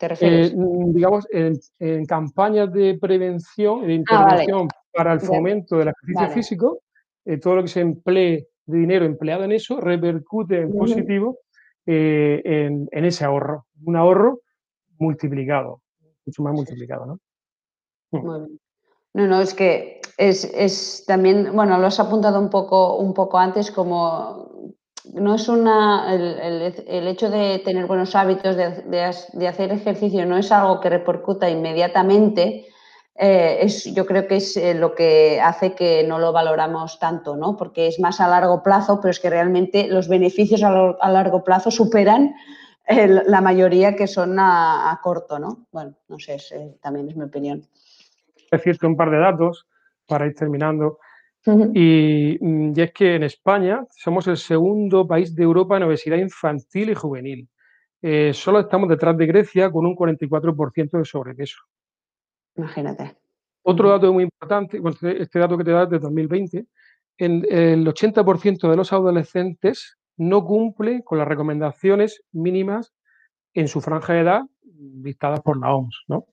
¿Te 0.01 0.09
refieres? 0.09 0.53
Eh, 0.53 0.57
mm, 0.57 0.95
digamos, 0.95 1.29
en, 1.31 2.07
campañas 2.07 2.73
de 2.73 2.99
prevención, 2.99 3.87
de 3.87 3.93
ah, 3.93 3.97
intervención 3.97 4.69
para 4.95 5.13
el 5.13 5.21
fomento 5.21 5.77
del 5.77 5.89
ejercicio 5.89 6.31
físico, 6.31 6.81
eh, 7.27 7.37
todo 7.37 7.57
lo 7.57 7.63
que 7.63 7.69
se 7.69 7.81
emplee 7.81 8.49
de 8.65 8.79
dinero 8.79 9.05
empleado 9.05 9.45
en 9.45 9.53
eso 9.53 9.79
repercute 9.79 10.63
en 10.63 10.73
positivo 10.73 11.41
en, 11.85 12.89
ese 12.93 13.27
ahorro. 13.27 13.67
Un 13.85 13.97
ahorro 13.97 14.41
multiplicado, 14.99 15.83
mucho 16.25 16.43
más 16.45 16.55
multiplicado, 16.55 17.05
¿no? 17.05 17.19
Mm. 18.13 18.59
No, 19.13 19.27
no, 19.27 19.41
es 19.43 19.53
que 19.53 20.01
es, 20.17 21.05
también, 21.07 21.55
bueno, 21.55 21.79
lo 21.79 21.87
has 21.89 22.01
apuntado 22.01 22.41
un 22.41 22.49
poco, 22.49 22.97
un 22.97 23.13
poco 23.13 23.37
antes, 23.37 23.71
como 23.71 24.73
no 25.15 25.35
es 25.35 25.49
una, 25.49 26.15
el, 26.15 27.07
hecho 27.09 27.31
de 27.31 27.61
tener 27.65 27.87
buenos 27.87 28.15
hábitos, 28.15 28.57
de, 28.57 29.47
hacer 29.49 29.73
ejercicio, 29.73 30.27
no 30.27 30.37
es 30.37 30.53
algo 30.53 30.81
que 30.81 30.91
repercuta 30.91 31.49
inmediatamente. 31.49 32.67
Eh, 33.15 33.59
es, 33.63 33.85
yo 33.95 34.07
creo 34.07 34.27
que 34.27 34.37
es 34.37 34.57
eh, 34.57 34.75
lo 34.75 34.95
que 34.95 35.41
hace 35.43 35.75
que 35.75 36.05
no 36.05 36.19
lo 36.19 36.33
valoramos 36.33 36.99
tanto, 36.99 37.37
¿no? 37.37 37.57
Porque 37.57 37.87
es 37.87 38.01
más 38.01 38.21
a 38.21 38.29
largo 38.29 38.63
plazo, 38.63 39.01
pero 39.01 39.11
es 39.11 39.21
que 39.21 39.29
realmente 39.29 39.89
los 39.89 40.09
beneficios 40.09 40.63
a, 40.63 41.11
largo 41.11 41.45
plazo 41.45 41.71
superan 41.71 42.35
la 42.89 43.41
mayoría 43.41 43.95
que 43.95 44.07
son 44.07 44.39
a, 44.39 44.99
corto, 45.03 45.39
¿no? 45.39 45.67
Bueno, 45.71 45.95
no 46.09 46.19
sé, 46.19 46.39
eh, 46.53 46.77
también 46.81 47.09
es 47.09 47.17
mi 47.17 47.25
opinión 47.25 47.63
decirte 48.51 48.87
un 48.87 48.97
par 48.97 49.11
de 49.11 49.19
datos 49.19 49.67
para 50.07 50.27
ir 50.27 50.35
terminando. 50.35 50.99
Mm, 51.47 51.73
y, 51.75 52.81
es 52.81 52.93
que 52.93 53.15
en 53.15 53.23
España 53.23 53.85
somos 53.97 54.27
el 54.29 54.37
segundo 54.37 55.07
país 55.07 55.35
de 55.35 55.43
Europa 55.43 55.77
en 55.77 55.85
obesidad 55.85 56.19
infantil 56.19 56.91
y 56.91 56.95
juvenil. 56.95 57.49
Eh, 58.03 58.33
solo 58.35 58.61
estamos 58.61 58.89
detrás 58.89 59.17
de 59.17 59.27
Grecia 59.27 59.71
con 59.71 59.87
un 59.87 59.95
44% 59.95 60.99
de 60.99 61.05
sobrepeso. 61.05 61.59
Imagínate. 62.57 63.17
Otro 63.63 63.91
dato 63.91 64.13
muy 64.13 64.25
importante, 64.25 64.81
este, 64.85 65.23
este 65.23 65.39
dato 65.39 65.57
que 65.57 65.65
te 65.65 65.71
da 65.71 65.85
es 65.85 65.91
de 65.91 65.99
2020, 65.99 66.67
en, 67.19 67.45
el 67.51 67.87
80% 67.87 68.71
de 68.71 68.77
los 68.77 68.93
adolescentes 68.93 69.99
no 70.17 70.45
cumple 70.45 71.03
con 71.05 71.19
las 71.19 71.29
recomendaciones 71.29 72.23
mínimas 72.33 72.93
en 73.53 73.69
su 73.69 73.81
franja 73.81 74.15
de 74.15 74.21
edad 74.21 74.43
dictadas 74.63 75.41
por 75.41 75.59
la 75.59 75.75
OMS. 75.75 76.05
¿no? 76.09 76.27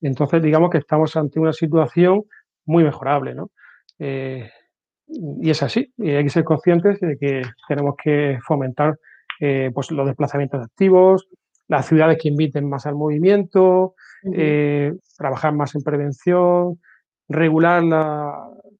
Entonces, 0.00 0.42
digamos 0.42 0.70
que 0.70 0.78
estamos 0.78 1.16
ante 1.16 1.38
una 1.38 1.52
situación 1.52 2.24
muy 2.64 2.84
mejorable, 2.84 3.34
¿no? 3.34 3.50
Eh, 4.04 4.50
y 5.06 5.50
es 5.50 5.62
así, 5.62 5.92
y 5.96 6.10
hay 6.10 6.24
que 6.24 6.30
ser 6.30 6.42
conscientes 6.42 6.98
de 6.98 7.16
que 7.16 7.42
tenemos 7.68 7.94
que 8.02 8.38
fomentar 8.44 8.98
eh, 9.40 9.70
pues 9.72 9.92
los 9.92 10.06
desplazamientos 10.06 10.60
activos, 10.64 11.28
las 11.68 11.86
ciudades 11.86 12.18
que 12.20 12.28
inviten 12.28 12.68
más 12.68 12.86
al 12.86 12.96
movimiento, 12.96 13.94
eh, 14.34 14.92
trabajar 15.16 15.54
más 15.54 15.74
en 15.76 15.82
prevención, 15.82 16.80
regular 17.28 17.84
la, 17.84 18.34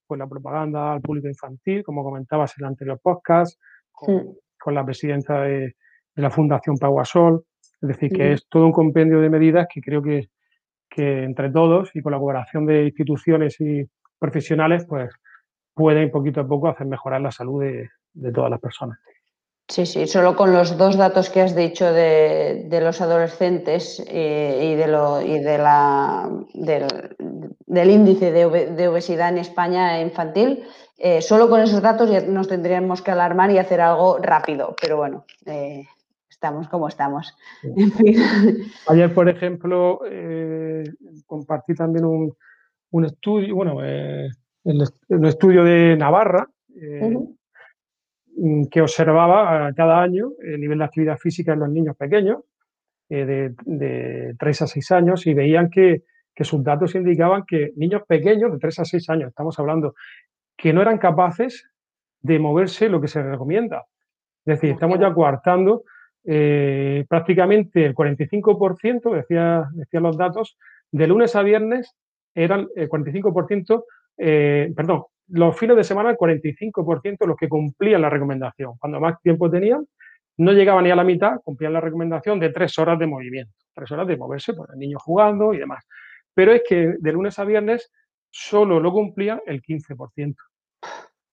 pues, 0.07 0.19
la 0.19 0.27
propaganda 0.27 0.95
al 0.95 1.01
público 1.01 1.29
infantil, 1.29 1.85
como 1.85 2.03
comentabas 2.03 2.55
en 2.59 2.65
el 2.65 2.71
anterior 2.71 2.99
podcast, 3.01 3.61
con, 3.93 4.75
la 4.75 4.85
presidenta 4.85 5.43
de, 5.43 5.77
la 6.17 6.31
Fundación 6.31 6.77
Paguasol. 6.79 7.45
Es 7.81 7.89
decir, 7.89 8.11
que 8.11 8.33
es 8.33 8.47
todo 8.49 8.67
un 8.67 8.73
compendio 8.73 9.21
de 9.21 9.31
medidas 9.31 9.67
que 9.73 9.81
creo 9.81 10.03
que 10.03 10.29
que 10.95 11.25
entre 11.25 11.51
todos 11.51 11.91
y 11.95 12.03
con 12.03 12.13
la 12.13 12.19
colaboración 12.19 12.67
de 12.67 12.85
instituciones 12.85 13.59
y 13.61 13.85
profesionales, 14.23 14.87
pues 14.89 15.11
pueden 15.75 16.11
poquito 16.11 16.41
a 16.41 16.47
poco 16.47 16.69
hacer 16.69 16.87
mejorar 16.87 17.21
la 17.21 17.33
salud 17.33 17.63
de, 17.63 18.33
todas 18.33 18.51
las 18.51 18.61
personas. 18.61 18.99
Sí, 19.69 19.85
sí, 19.87 20.07
solo 20.07 20.37
con 20.37 20.53
los 20.53 20.77
dos 20.77 20.97
datos 20.97 21.31
que 21.31 21.41
has 21.41 21.57
dicho 21.57 21.93
de, 21.93 22.79
los 22.83 23.01
adolescentes 23.01 24.05
eh, 24.07 24.71
y, 24.73 24.75
de 24.77 24.87
lo, 24.87 25.23
y 25.23 25.39
de 25.39 25.59
la, 25.59 26.29
del, 26.55 27.91
índice 27.91 28.31
de, 28.33 28.89
obesidad 28.89 29.31
en 29.31 29.39
España 29.39 30.01
infantil, 30.01 30.65
eh, 30.99 31.21
solo 31.21 31.49
con 31.49 31.61
esos 31.61 31.83
datos 31.83 32.11
ya 32.11 32.21
nos 32.21 32.49
tendríamos 32.49 33.03
que 33.03 33.11
alarmar 33.11 33.51
y 33.51 33.59
hacer 33.59 33.81
algo 33.81 34.19
rápido, 34.19 34.75
pero 34.81 34.99
bueno, 34.99 35.25
eh, 35.47 35.85
estamos 36.29 36.69
como 36.69 36.89
estamos. 36.89 37.35
Ayer, 38.89 39.15
por 39.15 39.29
ejemplo, 39.29 40.01
eh, 40.09 40.85
compartí 41.27 41.75
también 41.75 42.05
un, 42.05 42.37
estudio, 43.05 43.55
bueno, 43.55 43.85
eh, 43.85 44.29
un 44.65 45.27
estudio 45.27 45.65
de 45.65 45.97
Navarra, 45.97 46.49
eh, 46.75 47.19
que 48.71 48.81
observaba 48.81 49.73
cada 49.75 50.03
año 50.03 50.33
el 50.41 50.61
nivel 50.61 50.79
de 50.79 50.85
actividad 50.85 51.19
física 51.19 51.53
en 51.53 51.61
los 51.61 51.71
niños 51.71 51.97
pequeños, 51.97 52.39
de, 53.09 53.55
de, 53.67 54.35
3 54.39 54.63
a 54.63 54.67
6 54.67 54.91
años, 54.93 55.27
y 55.27 55.35
veían 55.35 55.69
que, 55.69 56.05
que 56.35 56.45
sus 56.45 56.65
datos 56.65 56.95
indicaban 56.95 57.45
que 57.47 57.73
niños 57.77 58.03
pequeños, 58.07 58.53
de 58.53 58.59
3 58.59 58.79
a 58.79 58.85
6 58.87 59.11
años, 59.11 59.29
estamos 59.29 59.59
hablando, 59.59 59.95
que 60.57 60.73
no 60.73 60.81
eran 60.81 60.99
capaces 60.99 61.69
de 62.21 62.39
moverse 62.39 62.89
lo 62.89 63.01
que 63.01 63.09
se 63.09 63.23
recomienda. 63.23 63.85
Es 64.45 64.57
decir, 64.57 64.71
estamos 64.71 64.99
ya 64.99 65.13
coartando 65.13 65.85
eh, 66.25 67.05
prácticamente 67.09 67.85
el 67.85 67.95
45%, 67.95 69.15
decía, 69.15 69.69
decían 69.75 70.03
los 70.03 70.17
datos, 70.17 70.57
de 70.91 71.07
lunes 71.07 71.37
a 71.37 71.43
viernes 71.43 71.95
eran 72.35 72.69
el 72.75 72.89
45%, 72.89 73.85
eh, 74.19 74.73
perdón, 74.75 75.05
los 75.29 75.59
fines 75.59 75.77
de 75.77 75.85
semana 75.85 76.11
el 76.11 76.17
45% 76.17 77.27
los 77.27 77.37
que 77.37 77.49
cumplían 77.49 78.03
la 78.03 78.11
recomendación. 78.11 78.75
Cuando 78.79 79.01
más 79.01 79.21
tiempo 79.23 79.51
tenían, 79.51 79.87
no 80.39 80.53
llegaban 80.53 80.85
ni 80.85 80.91
a 80.91 80.97
la 80.97 81.05
mitad, 81.05 81.41
cumplían 81.43 81.73
la 81.73 81.81
recomendación 81.81 82.41
de 82.41 82.51
tres 82.51 82.79
horas 82.79 82.99
de 82.99 83.07
movimiento, 83.07 83.53
tres 83.75 83.91
horas 83.93 84.07
de 84.07 84.17
moverse, 84.17 84.55
por 84.55 84.67
pues, 84.67 84.75
el 84.75 84.81
niño 84.81 84.99
jugando 84.99 85.55
y 85.55 85.59
demás. 85.59 85.85
Pero 86.35 86.53
es 86.53 86.63
que 86.69 86.95
de 86.99 87.13
lunes 87.13 87.39
a 87.39 87.45
viernes 87.45 87.93
solo 88.31 88.81
lo 88.81 88.93
cumplían 88.93 89.41
el 89.47 89.63
15%. 89.63 90.35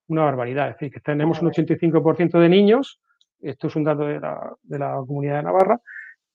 Una 0.08 0.24
barbaridad, 0.24 0.70
es 0.70 0.76
decir, 0.76 0.92
que 0.92 1.00
tenemos 1.00 1.42
un 1.42 1.50
85% 1.52 2.40
de 2.40 2.50
niños 2.50 3.00
esto 3.42 3.68
es 3.68 3.76
un 3.76 3.84
dato 3.84 4.06
de 4.06 4.20
la, 4.20 5.04
comunidad 5.08 5.38
de 5.38 5.44
Navarra, 5.44 5.82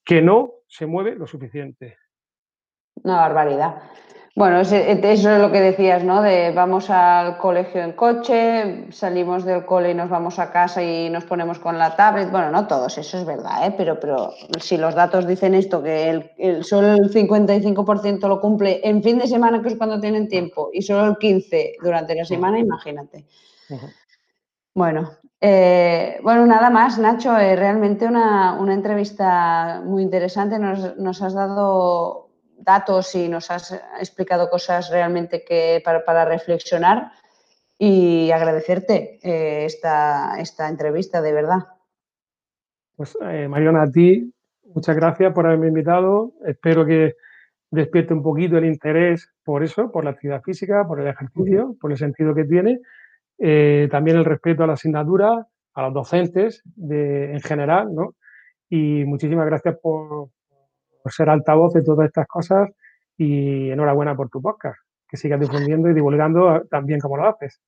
que 0.05 0.23
no 0.23 0.53
se 0.67 0.87
mueve 0.87 1.15
lo 1.15 1.27
suficiente. 1.27 1.99
Una 3.03 3.17
barbaridad. 3.17 3.83
Bueno, 4.37 4.61
eso 4.61 4.77
es 4.77 5.25
lo 5.25 5.53
que 5.53 5.61
decías, 5.61 6.03
¿no? 6.03 6.21
De 6.21 6.51
vamos 6.51 6.91
al 6.91 7.39
colegio 7.39 7.81
en 7.83 7.93
coche, 7.93 8.91
salimos 8.91 9.45
del 9.45 9.65
cole 9.65 9.93
y 9.93 9.95
nos 9.95 10.11
vamos 10.11 10.41
a 10.41 10.51
casa 10.51 10.83
y 10.83 11.09
nos 11.09 11.25
ponemos 11.25 11.61
con 11.61 11.79
la 11.79 11.95
tablet. 11.95 12.33
Bueno, 12.33 12.51
no 12.51 12.67
todos, 12.67 12.99
eso 12.99 13.17
es 13.17 13.25
verdad, 13.25 13.65
¿eh? 13.65 13.75
Pero, 13.77 14.01
pero 14.01 14.33
si 14.61 14.77
los 14.77 14.97
datos 14.97 15.29
dicen 15.29 15.55
esto, 15.55 15.81
que 15.85 16.11
el, 16.37 16.65
solo 16.65 16.95
el 16.95 17.13
55% 17.13 18.27
lo 18.27 18.41
cumple 18.41 18.81
en 18.83 19.05
fin 19.05 19.19
de 19.19 19.29
semana, 19.29 19.63
que 19.63 19.69
es 19.69 19.77
cuando 19.77 20.01
tienen 20.01 20.29
tiempo, 20.29 20.69
y 20.73 20.83
solo 20.83 21.05
el 21.05 21.15
15% 21.15 21.77
durante 21.81 22.17
la 22.17 22.25
semana, 22.25 22.59
imagínate. 22.59 23.27
Bueno, 24.75 25.13
eh, 25.41 26.19
bueno, 26.23 26.47
nada 26.47 26.71
más, 26.71 26.99
Nacho. 26.99 27.39
Eh, 27.39 27.55
realmente 27.55 28.07
una, 28.07 28.59
entrevista 28.73 29.83
muy 29.85 30.03
interesante. 30.03 30.59
Nos, 30.59 31.23
has 31.23 31.35
dado 31.35 32.24
datos 32.65 33.15
y 33.15 33.29
nos 33.29 33.51
has 33.51 33.73
explicado 33.99 34.49
cosas 34.49 34.91
realmente 34.91 35.45
que 35.45 35.83
para, 35.85 36.25
reflexionar 36.25 37.13
y 37.79 38.31
agradecerte 38.31 39.19
eh, 39.23 39.65
esta, 39.65 40.41
esta, 40.41 40.69
entrevista, 40.69 41.21
de 41.21 41.33
verdad. 41.33 41.59
Pues 42.97 43.17
Mariona, 43.49 43.83
a 43.83 43.91
ti 43.91 44.33
muchas 44.75 44.97
gracias 44.97 45.33
por 45.33 45.47
haberme 45.47 45.69
invitado. 45.69 46.33
Espero 46.47 46.87
que 46.87 47.15
despierte 47.71 48.15
un 48.15 48.23
poquito 48.23 48.57
el 48.57 48.65
interés 48.65 49.29
por 49.45 49.63
eso, 49.63 49.91
por 49.91 50.05
la 50.05 50.11
actividad 50.11 50.43
física, 50.43 50.87
por 50.87 51.01
el 51.01 51.09
ejercicio, 51.09 51.77
por 51.81 51.91
el 51.91 51.99
sentido 51.99 52.35
que 52.35 52.45
tiene 52.45 52.81
eh, 53.39 53.89
también 53.91 54.17
el 54.17 54.25
respeto 54.25 54.63
a 54.63 54.67
la 54.67 54.75
asignatura, 54.75 55.47
a 55.75 55.83
los 55.83 55.95
docentes 55.95 56.63
en 56.89 57.41
general, 57.41 57.95
¿no? 57.95 58.15
Y 58.69 59.05
muchísimas 59.05 59.47
gracias 59.47 59.77
por, 59.83 60.29
ser 61.13 61.29
altavoz 61.29 61.73
de 61.75 61.83
todas 61.83 62.07
estas 62.07 62.27
cosas 62.27 62.71
y 63.17 63.71
enhorabuena 63.71 64.17
por 64.17 64.29
tu 64.31 64.41
podcast, 64.41 64.79
que 65.09 65.17
sigas 65.17 65.41
difundiendo 65.41 65.89
y 65.89 65.95
divulgando 65.95 66.63
tan 66.71 66.87
bien 66.87 67.01
como 67.01 67.17
lo 67.17 67.29
haces. 67.29 67.61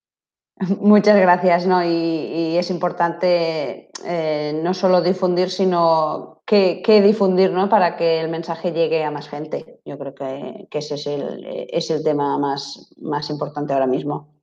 Muchas 0.81 1.17
gracias, 1.19 1.67
¿no? 1.67 1.85
Y, 1.85 2.57
es 2.57 2.71
importante 2.71 3.91
eh, 4.07 4.59
no 4.63 4.73
solo 4.73 5.03
difundir, 5.03 5.51
sino 5.51 6.43
qué, 6.47 6.83
difundir, 7.05 7.53
¿no? 7.53 7.69
Para 7.69 7.97
que 7.97 8.21
el 8.21 8.31
mensaje 8.31 8.73
llegue 8.73 9.05
a 9.05 9.11
más 9.11 9.29
gente. 9.29 9.81
Yo 9.85 9.99
creo 9.99 10.15
que, 10.15 10.67
ese 10.71 10.95
es 10.95 11.07
el, 11.07 11.67
es 11.71 11.91
el 11.91 12.03
tema 12.03 12.39
más, 12.39 12.91
más 12.97 13.29
importante 13.29 13.75
ahora 13.75 13.87
mismo. 13.87 14.36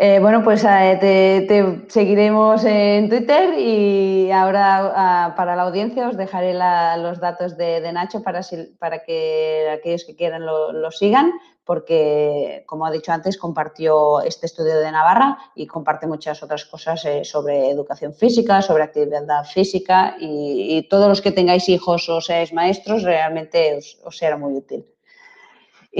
Eh, 0.00 0.20
bueno, 0.20 0.44
pues 0.44 0.62
eh, 0.62 0.96
te, 1.00 1.90
seguiremos 1.90 2.64
en 2.64 3.08
Twitter 3.08 3.58
y 3.58 4.30
ahora 4.30 4.92
ah, 4.94 5.34
para 5.36 5.56
la 5.56 5.62
audiencia 5.62 6.06
os 6.06 6.16
dejaré 6.16 6.54
los 6.54 7.18
datos 7.18 7.56
de, 7.56 7.80
Nacho 7.92 8.22
para, 8.22 8.42
para, 8.78 9.02
que 9.02 9.68
aquellos 9.72 10.04
que 10.04 10.14
quieran 10.14 10.46
lo, 10.46 10.90
sigan, 10.92 11.32
porque, 11.64 12.62
como 12.66 12.86
ha 12.86 12.92
dicho 12.92 13.10
antes, 13.10 13.36
compartió 13.36 14.20
este 14.20 14.46
estudio 14.46 14.78
de 14.78 14.92
Navarra 14.92 15.36
y 15.56 15.66
comparte 15.66 16.06
muchas 16.06 16.44
otras 16.44 16.64
cosas 16.66 17.04
eh, 17.04 17.24
sobre 17.24 17.68
educación 17.68 18.14
física, 18.14 18.62
sobre 18.62 18.84
actividad 18.84 19.44
física 19.52 20.14
y, 20.20 20.86
todos 20.88 21.08
los 21.08 21.20
que 21.20 21.32
tengáis 21.32 21.68
hijos 21.68 22.08
o 22.08 22.20
seáis 22.20 22.52
maestros 22.52 23.02
realmente 23.02 23.80
os 24.04 24.16
será 24.16 24.36
muy 24.36 24.54
útil. 24.54 24.86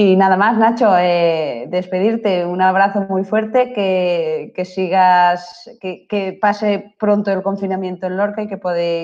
Y 0.00 0.14
nada 0.14 0.36
más, 0.36 0.56
Nacho, 0.56 0.96
eh, 0.96 1.66
despedirte, 1.70 2.46
un 2.46 2.62
abrazo 2.62 3.00
muy 3.08 3.24
fuerte, 3.24 3.72
que, 3.72 4.64
sigas, 4.64 5.68
que, 5.80 6.38
pase 6.40 6.94
pronto 7.00 7.32
el 7.32 7.42
confinamiento 7.42 8.06
en 8.06 8.16
Lorca 8.16 8.42
y 8.42 8.46
que, 8.46 8.60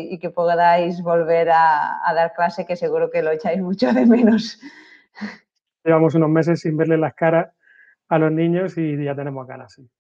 y 0.09 0.19
que 0.21 0.31
podáis 0.31 1.03
volver 1.03 1.51
a, 1.51 2.13
dar 2.15 2.33
clase, 2.33 2.65
que 2.65 2.77
seguro 2.77 3.11
que 3.11 3.25
lo 3.25 3.33
echáis 3.33 3.61
mucho 3.61 3.93
de 3.93 4.07
menos. 4.07 4.61
Llevamos 5.83 6.15
unos 6.15 6.31
meses 6.31 6.61
sin 6.61 6.77
verle 6.77 6.97
las 6.97 7.15
caras 7.15 7.53
a 8.09 8.17
los 8.21 8.31
niños 8.31 8.79
y 8.79 9.03
ya 9.03 9.17
tenemos 9.17 9.49
ganas, 9.49 9.73
sí. 9.73 9.91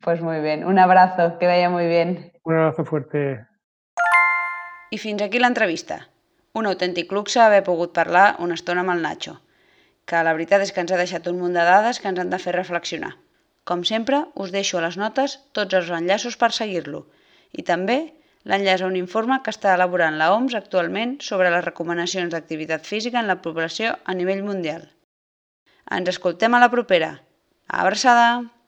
Pues 0.00 0.20
muy 0.20 0.40
bien, 0.40 0.64
un 0.64 0.80
abrazo, 0.80 1.38
que 1.38 1.46
vaya 1.46 1.70
muy 1.70 1.86
bien. 1.86 2.32
Un 2.42 2.56
abrazo 2.56 2.84
fuerte. 2.84 3.46
I 4.90 4.98
fins 4.98 5.22
aquí 5.22 5.38
l'entrevista. 5.38 6.08
Un 6.52 6.66
autèntic 6.66 7.12
luxe 7.14 7.38
haver 7.38 7.62
pogut 7.62 7.94
parlar 7.94 8.34
una 8.42 8.58
estona 8.58 8.82
amb 8.82 8.90
el 8.96 9.06
Nacho 9.06 9.38
que 10.10 10.22
la 10.26 10.34
veritat 10.36 10.64
és 10.66 10.72
que 10.74 10.82
ens 10.82 10.92
ha 10.92 10.98
deixat 11.00 11.28
un 11.30 11.38
munt 11.40 11.56
de 11.56 11.64
dades 11.66 12.00
que 12.02 12.10
ens 12.10 12.18
han 12.22 12.32
de 12.32 12.40
fer 12.42 12.54
reflexionar. 12.56 13.12
Com 13.70 13.84
sempre, 13.86 14.24
us 14.44 14.50
deixo 14.54 14.78
a 14.78 14.84
les 14.86 14.96
notes 14.98 15.36
tots 15.56 15.76
els 15.78 15.90
enllaços 15.98 16.38
per 16.40 16.50
seguir-lo 16.56 17.04
i 17.52 17.62
també 17.70 17.98
l'enllaç 18.50 18.82
a 18.82 18.88
un 18.90 18.96
informe 18.98 19.40
que 19.44 19.52
està 19.54 19.74
elaborant 19.76 20.16
la 20.18 20.30
OMS 20.34 20.56
actualment 20.58 21.18
sobre 21.30 21.50
les 21.54 21.66
recomanacions 21.66 22.32
d'activitat 22.34 22.88
física 22.92 23.20
en 23.20 23.28
la 23.30 23.40
població 23.44 23.96
a 24.04 24.16
nivell 24.20 24.42
mundial. 24.46 24.88
Ens 25.98 26.14
escoltem 26.14 26.54
a 26.54 26.62
la 26.62 26.72
propera. 26.72 27.12
Abraçada! 27.82 28.59